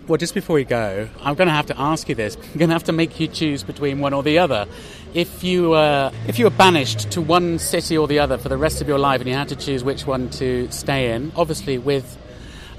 Well, 0.07 0.17
just 0.17 0.35
before 0.35 0.55
we 0.55 0.65
go, 0.65 1.09
I'm 1.21 1.33
going 1.33 1.47
to 1.47 1.53
have 1.53 1.65
to 1.67 1.79
ask 1.79 2.07
you 2.07 2.13
this. 2.13 2.35
I'm 2.35 2.59
going 2.59 2.69
to 2.69 2.75
have 2.75 2.83
to 2.83 2.91
make 2.93 3.19
you 3.19 3.27
choose 3.27 3.63
between 3.63 3.99
one 3.99 4.13
or 4.13 4.21
the 4.21 4.37
other. 4.37 4.67
If 5.15 5.43
you 5.43 5.73
uh, 5.73 6.11
if 6.27 6.37
you 6.37 6.45
were 6.45 6.51
banished 6.51 7.11
to 7.11 7.21
one 7.21 7.57
city 7.57 7.97
or 7.97 8.07
the 8.07 8.19
other 8.19 8.37
for 8.37 8.49
the 8.49 8.57
rest 8.57 8.81
of 8.81 8.87
your 8.87 8.99
life, 8.99 9.21
and 9.21 9.27
you 9.27 9.35
had 9.35 9.49
to 9.49 9.55
choose 9.55 9.83
which 9.83 10.05
one 10.05 10.29
to 10.31 10.69
stay 10.71 11.11
in, 11.11 11.31
obviously 11.35 11.77
with 11.79 12.17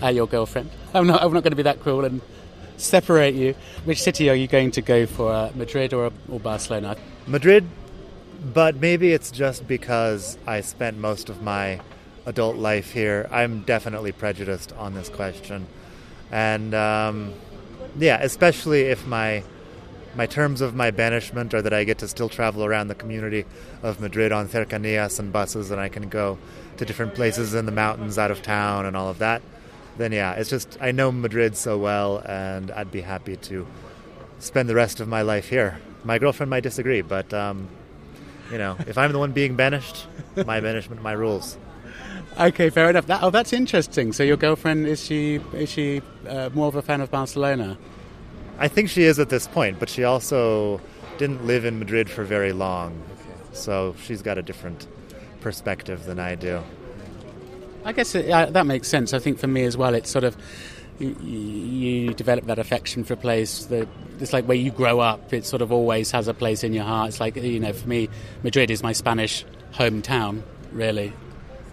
uh, 0.03 0.09
your 0.09 0.27
girlfriend. 0.27 0.71
I'm 0.95 1.07
not, 1.07 1.23
I'm 1.23 1.33
not 1.33 1.43
going 1.43 1.53
to 1.53 1.57
be 1.57 1.63
that 1.63 1.81
cruel 1.81 2.05
and 2.05 2.21
separate 2.77 3.35
you. 3.35 3.55
Which 3.85 4.03
city 4.03 4.29
are 4.31 4.35
you 4.35 4.47
going 4.47 4.71
to 4.73 4.83
go 4.83 5.07
for, 5.07 5.33
uh, 5.33 5.51
Madrid 5.55 5.93
or, 5.93 6.13
or 6.29 6.41
Barcelona? 6.41 6.97
Madrid, 7.27 7.67
but 8.53 8.77
maybe 8.77 9.13
it's 9.13 9.31
just 9.31 9.67
because 9.67 10.39
I 10.47 10.61
spent 10.61 10.99
most 10.99 11.29
of 11.29 11.43
my 11.43 11.81
adult 12.27 12.57
life 12.57 12.93
here. 12.93 13.29
I'm 13.31 13.63
definitely 13.63 14.13
prejudiced 14.13 14.73
on 14.75 14.95
this 14.95 15.09
question. 15.09 15.67
And 16.31 16.75
um, 16.75 17.35
yeah, 17.99 18.19
especially 18.21 18.83
if 18.83 19.07
my 19.07 19.43
my 20.15 20.25
terms 20.25 20.63
of 20.63 20.75
my 20.75 20.91
banishment 20.91 21.53
are 21.53 21.61
that 21.61 21.75
I 21.75 21.85
get 21.85 21.99
to 21.99 22.09
still 22.09 22.31
travel 22.31 22.65
around 22.65 22.89
the 22.89 22.95
community 22.95 23.45
of 23.83 24.01
Madrid 24.01 24.33
on 24.33 24.49
cercanías 24.49 25.19
and 25.19 25.31
buses, 25.31 25.71
and 25.71 25.79
I 25.79 25.91
can 25.91 26.09
go 26.09 26.39
to 26.79 26.87
different 26.87 27.15
places 27.15 27.53
in 27.53 27.67
the 27.67 27.73
mountains 27.73 28.17
out 28.17 28.31
of 28.31 28.41
town 28.41 28.87
and 28.87 28.97
all 28.97 29.11
of 29.11 29.19
that 29.19 29.43
then 29.99 30.13
yeah, 30.13 30.33
it's 30.35 30.51
just 30.51 30.79
I 30.81 30.93
know 30.93 31.11
Madrid 31.13 31.57
so 31.57 31.79
well, 31.79 32.19
and 32.19 32.71
I'd 32.71 32.91
be 32.91 33.01
happy 33.01 33.37
to 33.37 33.67
spend 34.39 34.69
the 34.69 34.75
rest 34.75 35.01
of 35.01 35.09
my 35.09 35.23
life 35.23 35.49
here. 35.49 35.79
My 36.05 36.19
girlfriend 36.19 36.51
might 36.51 36.63
disagree, 36.63 37.03
but 37.03 37.33
um, 37.33 37.69
you 38.51 38.59
know, 38.59 38.77
if 38.87 38.99
I'm 38.99 39.13
the 39.13 39.19
one 39.19 39.33
being 39.33 39.57
banished, 39.57 40.07
my 40.45 40.61
banishment, 40.61 41.03
my 41.03 41.13
rules. 41.13 41.57
Okay, 42.39 42.69
fair 42.69 42.91
enough. 42.91 43.07
That, 43.07 43.23
oh, 43.23 43.31
that's 43.31 43.53
interesting. 43.53 44.13
So 44.13 44.23
your 44.23 44.37
girlfriend 44.37 44.87
is 44.87 45.03
she 45.05 45.37
is 45.55 45.71
she 45.71 46.03
uh, 46.29 46.51
more 46.53 46.69
of 46.69 46.77
a 46.77 46.83
fan 46.83 47.01
of 47.01 47.11
Barcelona? 47.11 47.79
I 48.59 48.69
think 48.69 48.89
she 48.89 49.05
is 49.05 49.19
at 49.19 49.29
this 49.29 49.47
point, 49.47 49.79
but 49.79 49.89
she 49.89 50.05
also 50.05 50.81
didn't 51.19 51.47
live 51.47 51.65
in 51.65 51.79
Madrid 51.79 52.11
for 52.11 52.25
very 52.25 52.53
long, 52.53 53.03
so 53.53 53.95
she's 54.03 54.23
got 54.23 54.39
a 54.39 54.43
different 54.43 54.87
perspective 55.41 56.05
than 56.05 56.19
I 56.19 56.35
do. 56.35 56.63
I 57.87 57.93
guess 57.93 58.17
it, 58.17 58.29
uh, 58.29 58.47
that 58.47 58.67
makes 58.67 58.89
sense. 58.89 59.15
I 59.15 59.21
think 59.21 59.39
for 59.39 59.47
me 59.47 59.63
as 59.63 59.77
well, 59.77 59.95
it's 59.95 60.11
sort 60.11 60.25
of 60.25 60.37
you, 60.99 61.15
you, 61.21 62.15
develop 62.15 62.47
that 62.47 62.59
affection 62.59 63.05
for 63.05 63.15
a 63.15 63.17
place 63.17 63.67
that 63.67 63.87
it's 64.19 64.33
like 64.33 64.45
where 64.47 64.57
you 64.57 64.73
grow 64.73 64.99
up. 64.99 65.33
It 65.33 65.47
sort 65.47 65.63
of 65.63 65.71
always 65.71 66.11
has 66.11 66.27
a 66.27 66.35
place 66.35 66.65
in 66.65 66.73
your 66.73 66.83
heart. 66.83 67.11
It's 67.11 67.21
like 67.21 67.37
you 67.37 67.61
know, 67.61 67.73
for 67.73 67.89
me, 67.89 68.09
Madrid 68.43 68.73
is 68.73 68.83
my 68.83 68.93
Spanish 68.93 69.45
hometown, 69.73 70.43
really. 70.73 71.13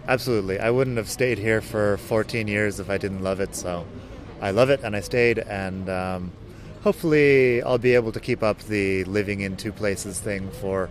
Absolutely, 0.06 0.60
I 0.60 0.70
wouldn't 0.70 0.98
have 0.98 1.08
stayed 1.08 1.38
here 1.38 1.60
for 1.60 1.96
14 1.96 2.46
years 2.46 2.78
if 2.78 2.90
I 2.90 2.96
didn't 2.96 3.24
love 3.24 3.40
it. 3.40 3.56
So, 3.56 3.84
I 4.40 4.52
love 4.52 4.70
it, 4.70 4.84
and 4.84 4.94
I 4.94 5.00
stayed, 5.00 5.38
and 5.38 5.88
um, 5.88 6.32
hopefully, 6.84 7.60
I'll 7.62 7.78
be 7.78 7.96
able 7.96 8.12
to 8.12 8.20
keep 8.20 8.44
up 8.44 8.60
the 8.60 9.02
living 9.04 9.40
in 9.40 9.56
two 9.56 9.72
places 9.72 10.20
thing 10.20 10.48
for 10.60 10.90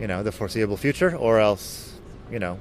you 0.00 0.06
know 0.06 0.22
the 0.22 0.32
foreseeable 0.32 0.78
future, 0.78 1.14
or 1.14 1.40
else 1.40 1.92
you 2.30 2.38
know 2.38 2.58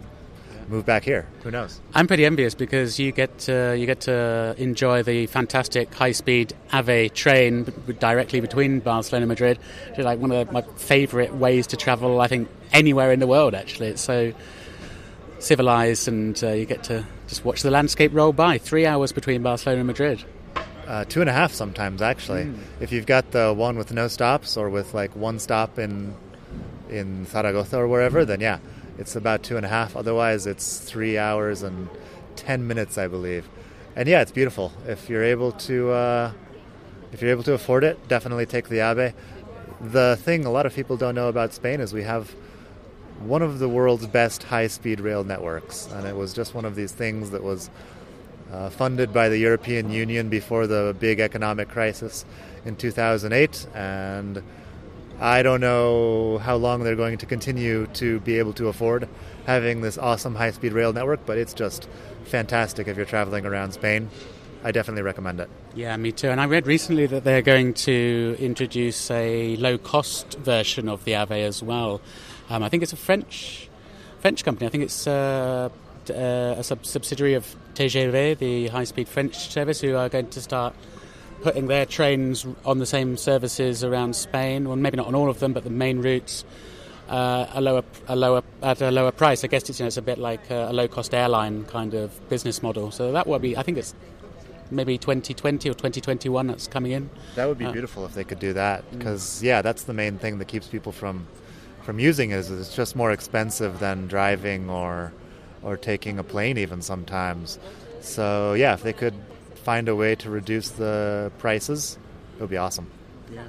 move 0.69 0.86
back 0.86 1.03
here. 1.03 1.27
Who 1.43 1.51
knows? 1.51 1.82
I'm 1.93 2.08
pretty 2.08 2.25
envious 2.25 2.55
because 2.55 2.99
you 2.99 3.12
get 3.12 3.38
to, 3.39 3.75
you 3.77 3.86
get 3.86 4.01
to 4.01 4.55
enjoy 4.58 5.03
the 5.03 5.25
fantastic 5.27 5.93
high-speed 5.93 6.53
AVE 6.71 7.13
train 7.13 7.73
directly 7.99 8.39
between 8.39 8.79
Barcelona 8.79 9.23
and 9.23 9.29
Madrid. 9.29 9.60
It's 9.89 9.99
like 9.99 10.19
one 10.19 10.32
of 10.32 10.51
my 10.51 10.62
favourite 10.77 11.36
ways 11.36 11.67
to 11.67 11.77
travel. 11.77 12.21
I 12.21 12.27
think 12.27 12.49
anywhere 12.71 13.12
in 13.12 13.19
the 13.19 13.27
world. 13.27 13.55
Actually, 13.55 13.88
it's 13.89 14.01
so 14.01 14.34
civilized, 15.39 16.08
and 16.08 16.41
uh, 16.43 16.51
you 16.51 16.65
get 16.65 16.84
to 16.86 17.05
just 17.27 17.43
watch 17.45 17.62
the 17.62 17.71
landscape 17.71 18.12
roll 18.13 18.34
by. 18.34 18.58
Three 18.58 18.86
hours 18.86 19.12
between 19.12 19.41
Barcelona 19.41 19.79
and 19.79 19.88
Madrid. 19.88 20.23
Uh, 20.88 21.05
two 21.05 21.21
and 21.21 21.29
a 21.29 21.34
half 21.34 21.53
sometimes, 21.53 22.01
actually. 22.01 22.45
Mm. 22.45 22.58
If 22.79 22.91
you've 22.91 23.05
got 23.05 23.32
the 23.32 23.53
one 23.53 23.77
with 23.77 23.93
no 23.93 24.08
stops 24.08 24.58
or 24.58 24.69
with 24.69 24.93
like 24.93 25.15
one 25.15 25.39
stop 25.39 25.77
in 25.79 26.15
in 26.89 27.25
Zaragoza 27.27 27.77
or 27.77 27.88
wherever, 27.88 28.25
then 28.25 28.39
yeah, 28.41 28.58
it's 28.99 29.15
about 29.15 29.43
two 29.43 29.55
and 29.55 29.65
a 29.65 29.69
half. 29.69 29.95
Otherwise, 29.95 30.45
it's 30.45 30.79
three 30.79 31.17
hours 31.17 31.63
and 31.63 31.89
ten 32.35 32.67
minutes, 32.67 32.97
I 32.97 33.07
believe. 33.07 33.47
And 33.95 34.07
yeah, 34.07 34.21
it's 34.21 34.31
beautiful. 34.31 34.73
If 34.85 35.09
you're 35.09 35.23
able 35.23 35.53
to, 35.53 35.91
uh, 35.91 36.31
if 37.13 37.21
you're 37.21 37.31
able 37.31 37.43
to 37.43 37.53
afford 37.53 37.83
it, 37.85 38.07
definitely 38.09 38.45
take 38.45 38.67
the 38.67 38.79
AVE. 38.79 39.13
The 39.81 40.19
thing 40.21 40.45
a 40.45 40.51
lot 40.51 40.65
of 40.65 40.75
people 40.75 40.97
don't 40.97 41.15
know 41.15 41.29
about 41.29 41.53
Spain 41.53 41.79
is 41.79 41.93
we 41.93 42.03
have 42.03 42.35
one 43.19 43.41
of 43.41 43.59
the 43.59 43.69
world's 43.69 44.05
best 44.05 44.43
high-speed 44.43 44.99
rail 44.99 45.23
networks, 45.23 45.88
and 45.93 46.05
it 46.05 46.15
was 46.15 46.33
just 46.33 46.53
one 46.53 46.65
of 46.65 46.75
these 46.75 46.91
things 46.91 47.31
that 47.31 47.43
was 47.43 47.69
uh, 48.51 48.69
funded 48.69 49.13
by 49.13 49.29
the 49.29 49.38
European 49.38 49.91
Union 49.91 50.27
before 50.27 50.67
the 50.67 50.95
big 50.99 51.19
economic 51.19 51.69
crisis 51.69 52.25
in 52.65 52.75
2008, 52.75 53.67
and 53.73 54.43
I 55.21 55.43
don't 55.43 55.60
know 55.60 56.38
how 56.38 56.55
long 56.55 56.84
they're 56.84 56.95
going 56.95 57.17
to 57.17 57.25
continue 57.25 57.88
to 57.88 58.19
be 58.21 58.39
able 58.39 58.53
to 58.53 58.67
afford 58.69 59.10
having 59.45 59.82
this 59.82 59.97
awesome 59.97 60.36
high 60.36 60.51
speed 60.51 60.71
rail 60.71 60.93
network, 60.93 61.25
but 61.25 61.38
it's 61.38 61.53
just 61.53 61.89
fantastic 62.25 62.88
if 62.88 62.95
you're 62.95 63.05
traveling 63.05 63.45
around 63.45 63.73
Spain. 63.73 64.10
I 64.63 64.71
definitely 64.71 65.03
recommend 65.03 65.39
it. 65.39 65.49
Yeah, 65.73 65.95
me 65.97 66.12
too. 66.12 66.29
And 66.29 66.39
I 66.39 66.45
read 66.45 66.67
recently 66.67 67.05
that 67.08 67.23
they're 67.23 67.41
going 67.41 67.73
to 67.75 68.36
introduce 68.39 69.10
a 69.10 69.55
low 69.58 69.77
cost 69.77 70.38
version 70.39 70.89
of 70.89 71.03
the 71.05 71.13
AVE 71.13 71.32
as 71.32 71.63
well. 71.63 72.01
Um, 72.49 72.63
I 72.63 72.69
think 72.69 72.84
it's 72.84 72.93
a 72.93 72.97
French 72.97 73.69
French 74.19 74.43
company. 74.43 74.67
I 74.67 74.69
think 74.69 74.84
it's 74.84 75.08
uh, 75.08 75.69
uh, 76.10 76.13
a 76.13 76.63
sub- 76.63 76.86
subsidiary 76.86 77.36
of 77.36 77.55
TGV, 77.75 78.38
the 78.38 78.67
high 78.67 78.84
speed 78.84 79.08
French 79.08 79.36
service, 79.49 79.79
who 79.79 79.95
are 79.95 80.10
going 80.10 80.29
to 80.29 80.41
start 80.41 80.75
putting 81.41 81.67
their 81.67 81.86
trains 81.86 82.45
on 82.65 82.80
the 82.80 82.86
same 82.86 83.17
services 83.17 83.84
around 83.84 84.15
Spain, 84.15 84.67
well, 84.67 84.75
maybe 84.75 84.97
not 84.97 85.08
on 85.08 85.15
all 85.15 85.30
of 85.30 85.39
them, 85.39 85.54
but 85.54 85.63
the 85.63 85.69
main 85.69 86.02
routes. 86.02 86.43
Uh, 87.08 87.49
a 87.54 87.62
lower, 87.62 87.84
a 88.08 88.15
lower, 88.15 88.43
at 88.62 88.80
a 88.84 88.91
lower 88.91 89.12
price. 89.12 89.43
I 89.43 89.47
guess 89.47 89.67
it's 89.67 89.80
you 89.80 89.84
know 89.84 89.88
it's 89.88 89.97
a 89.97 90.02
bit 90.04 90.19
like 90.19 90.52
a, 90.52 90.69
a 90.69 90.73
low 90.73 90.88
cost 90.88 91.15
airline 91.15 91.65
kind 91.65 91.95
of 91.95 92.30
business 92.30 92.62
model. 92.62 92.91
So 92.91 93.12
that 93.13 93.25
would 93.25 93.41
be, 93.41 93.58
I 93.58 93.63
think 93.63 93.80
it's 93.80 93.95
maybe 94.71 94.97
2020 94.97 95.69
or 95.69 95.73
2021 95.73 96.47
that's 96.47 96.67
coming 96.67 96.91
in. 96.91 97.10
That 97.36 97.47
would 97.47 97.58
be 97.58 97.65
uh, 97.65 97.71
beautiful 97.71 98.06
if 98.06 98.13
they 98.13 98.23
could 98.23 98.39
do 98.39 98.54
that 98.54 98.89
because 98.91 99.23
mm. 99.41 99.43
yeah, 99.43 99.62
that's 99.62 99.84
the 99.84 99.93
main 99.93 100.17
thing 100.17 100.38
that 100.39 100.45
keeps 100.45 100.67
people 100.67 100.91
from 100.91 101.28
from 101.82 101.99
using 101.99 102.32
it. 102.32 102.36
Is 102.36 102.52
it's 102.52 102.75
just 102.75 102.95
more 102.95 103.12
expensive 103.12 103.80
than 103.80 104.08
driving 104.08 104.69
or 104.69 105.12
or 105.63 105.78
taking 105.78 106.19
a 106.19 106.23
plane 106.23 106.58
even 106.58 106.82
sometimes. 106.82 107.60
So 108.02 108.54
yeah, 108.54 108.73
if 108.73 108.84
they 108.84 108.93
could 108.93 109.15
find 109.69 109.86
a 109.88 109.95
way 109.95 110.15
to 110.15 110.32
reduce 110.32 110.69
the 110.69 111.32
prices, 111.38 111.99
it 112.36 112.41
would 112.41 112.49
be 112.49 112.58
awesome. 112.58 112.89
Yeah. 113.32 113.43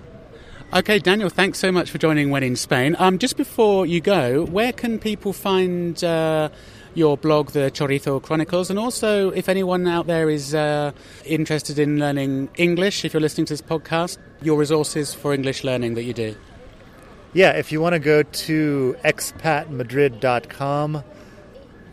Okay, 0.74 0.98
Daniel, 0.98 1.30
thanks 1.30 1.59
so 1.59 1.72
much 1.72 1.90
for 1.90 1.96
joining 1.96 2.28
When 2.28 2.42
in 2.42 2.56
Spain. 2.56 2.94
Um, 2.98 3.18
just 3.18 3.38
before 3.38 3.87
you 3.87 4.02
go, 4.02 4.44
where 4.44 4.70
can 4.70 4.98
people 4.98 5.33
find 5.33 6.04
uh, 6.04 6.50
your 6.92 7.16
blog, 7.16 7.52
the 7.52 7.70
Chorizo 7.70 8.22
Chronicles? 8.22 8.68
And 8.68 8.78
also, 8.78 9.30
if 9.30 9.48
anyone 9.48 9.87
out 9.87 10.06
there 10.09 10.28
is 10.28 10.54
uh, 10.54 10.92
interested 11.24 11.78
in 11.78 11.98
learning 11.98 12.50
English, 12.56 13.06
if 13.06 13.14
you're 13.14 13.22
listening 13.22 13.46
to 13.46 13.54
this 13.54 13.62
podcast, 13.62 14.18
your 14.42 14.59
resources 14.59 15.14
for 15.14 15.33
English 15.33 15.64
learning 15.64 15.94
that 15.94 16.02
you 16.02 16.12
do. 16.12 16.37
Yeah, 17.33 17.52
if 17.52 17.72
you 17.72 17.80
want 17.80 17.94
to 17.94 17.98
go 17.98 18.22
to 18.22 18.94
expatmadrid.com, 19.06 21.02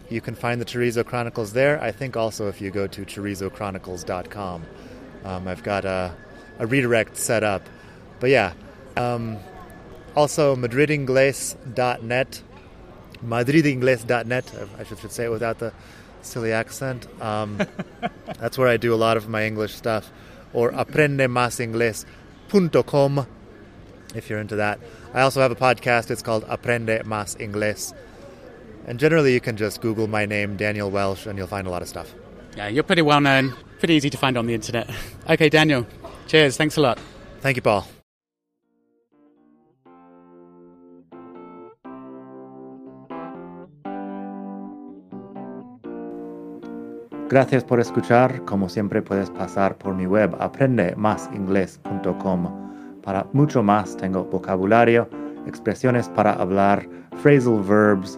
you 0.10 0.22
can 0.22 0.36
find 0.36 0.62
the 0.62 0.66
Chorizo 0.66 1.06
Chronicles 1.06 1.52
there. 1.54 1.80
I 1.82 1.92
think 1.92 2.18
also 2.18 2.48
if 2.48 2.62
you 2.62 2.72
go 2.72 2.88
to 2.88 3.06
chorizochronicles.com, 3.06 4.66
um, 5.26 5.48
I've 5.48 5.64
got 5.64 5.86
a, 5.86 6.16
a, 6.60 6.68
redirect 6.68 7.18
set 7.18 7.44
up. 7.44 7.68
But 8.20 8.30
yeah, 8.30 8.54
um, 8.96 9.40
also 10.16 10.56
madridingles.net, 10.56 12.44
madridingles.net, 13.26 14.54
I 14.80 14.84
should 14.84 15.12
say 15.12 15.26
it 15.26 15.32
without 15.32 15.58
the 15.60 15.74
silly 16.22 16.54
accent. 16.54 17.08
Um, 17.22 17.62
that's 18.40 18.58
where 18.58 18.68
I 18.68 18.78
do 18.78 18.92
a 18.94 18.96
lot 18.96 19.18
of 19.18 19.28
my 19.28 19.46
English 19.46 19.76
stuff. 19.76 20.12
Or 20.54 20.72
aprendemasingles.com 20.72 23.28
if 24.16 24.30
you're 24.30 24.40
into 24.40 24.56
that. 24.56 24.80
I 25.14 25.20
also 25.22 25.42
have 25.42 25.52
a 25.52 25.56
podcast. 25.56 26.10
It's 26.10 26.22
called 26.22 26.46
Aprende 26.46 27.04
Mas 27.06 27.36
Ingles 27.40 27.94
and 28.88 29.00
generally, 29.00 29.34
you 29.34 29.42
can 29.42 29.58
just 29.58 29.82
Google 29.82 30.08
my 30.08 30.26
name, 30.26 30.56
Daniel 30.56 30.90
Welsh, 30.90 31.28
and 31.28 31.38
you'll 31.38 31.48
find 31.48 31.68
a 31.68 31.70
lot 31.70 31.82
of 31.82 31.88
stuff. 31.88 32.14
Yeah, 32.56 32.70
you're 32.70 32.84
pretty 32.84 33.04
well 33.04 33.22
known, 33.22 33.54
pretty 33.80 33.94
easy 33.94 34.10
to 34.10 34.18
find 34.18 34.38
on 34.38 34.48
the 34.48 34.54
internet. 34.54 34.90
okay, 35.30 35.50
Daniel, 35.50 35.86
cheers. 36.28 36.58
Thanks 36.58 36.78
a 36.78 36.82
lot. 36.82 37.00
Thank 37.42 37.58
you, 37.58 37.62
Paul. 37.62 37.86
Gracias 47.30 47.66
por 47.66 47.82
escuchar. 47.82 48.46
Como 48.46 48.70
siempre 48.70 49.02
puedes 49.02 49.30
pasar 49.30 49.78
por 49.78 49.94
mi 49.94 50.06
web 50.06 50.34
aprendemasingles.com. 50.40 53.02
Para 53.04 53.28
mucho 53.34 53.62
más 53.62 53.98
tengo 53.98 54.24
vocabulario, 54.24 55.10
expresiones 55.46 56.08
para 56.08 56.32
hablar, 56.34 56.88
phrasal 57.22 57.62
verbs, 57.62 58.18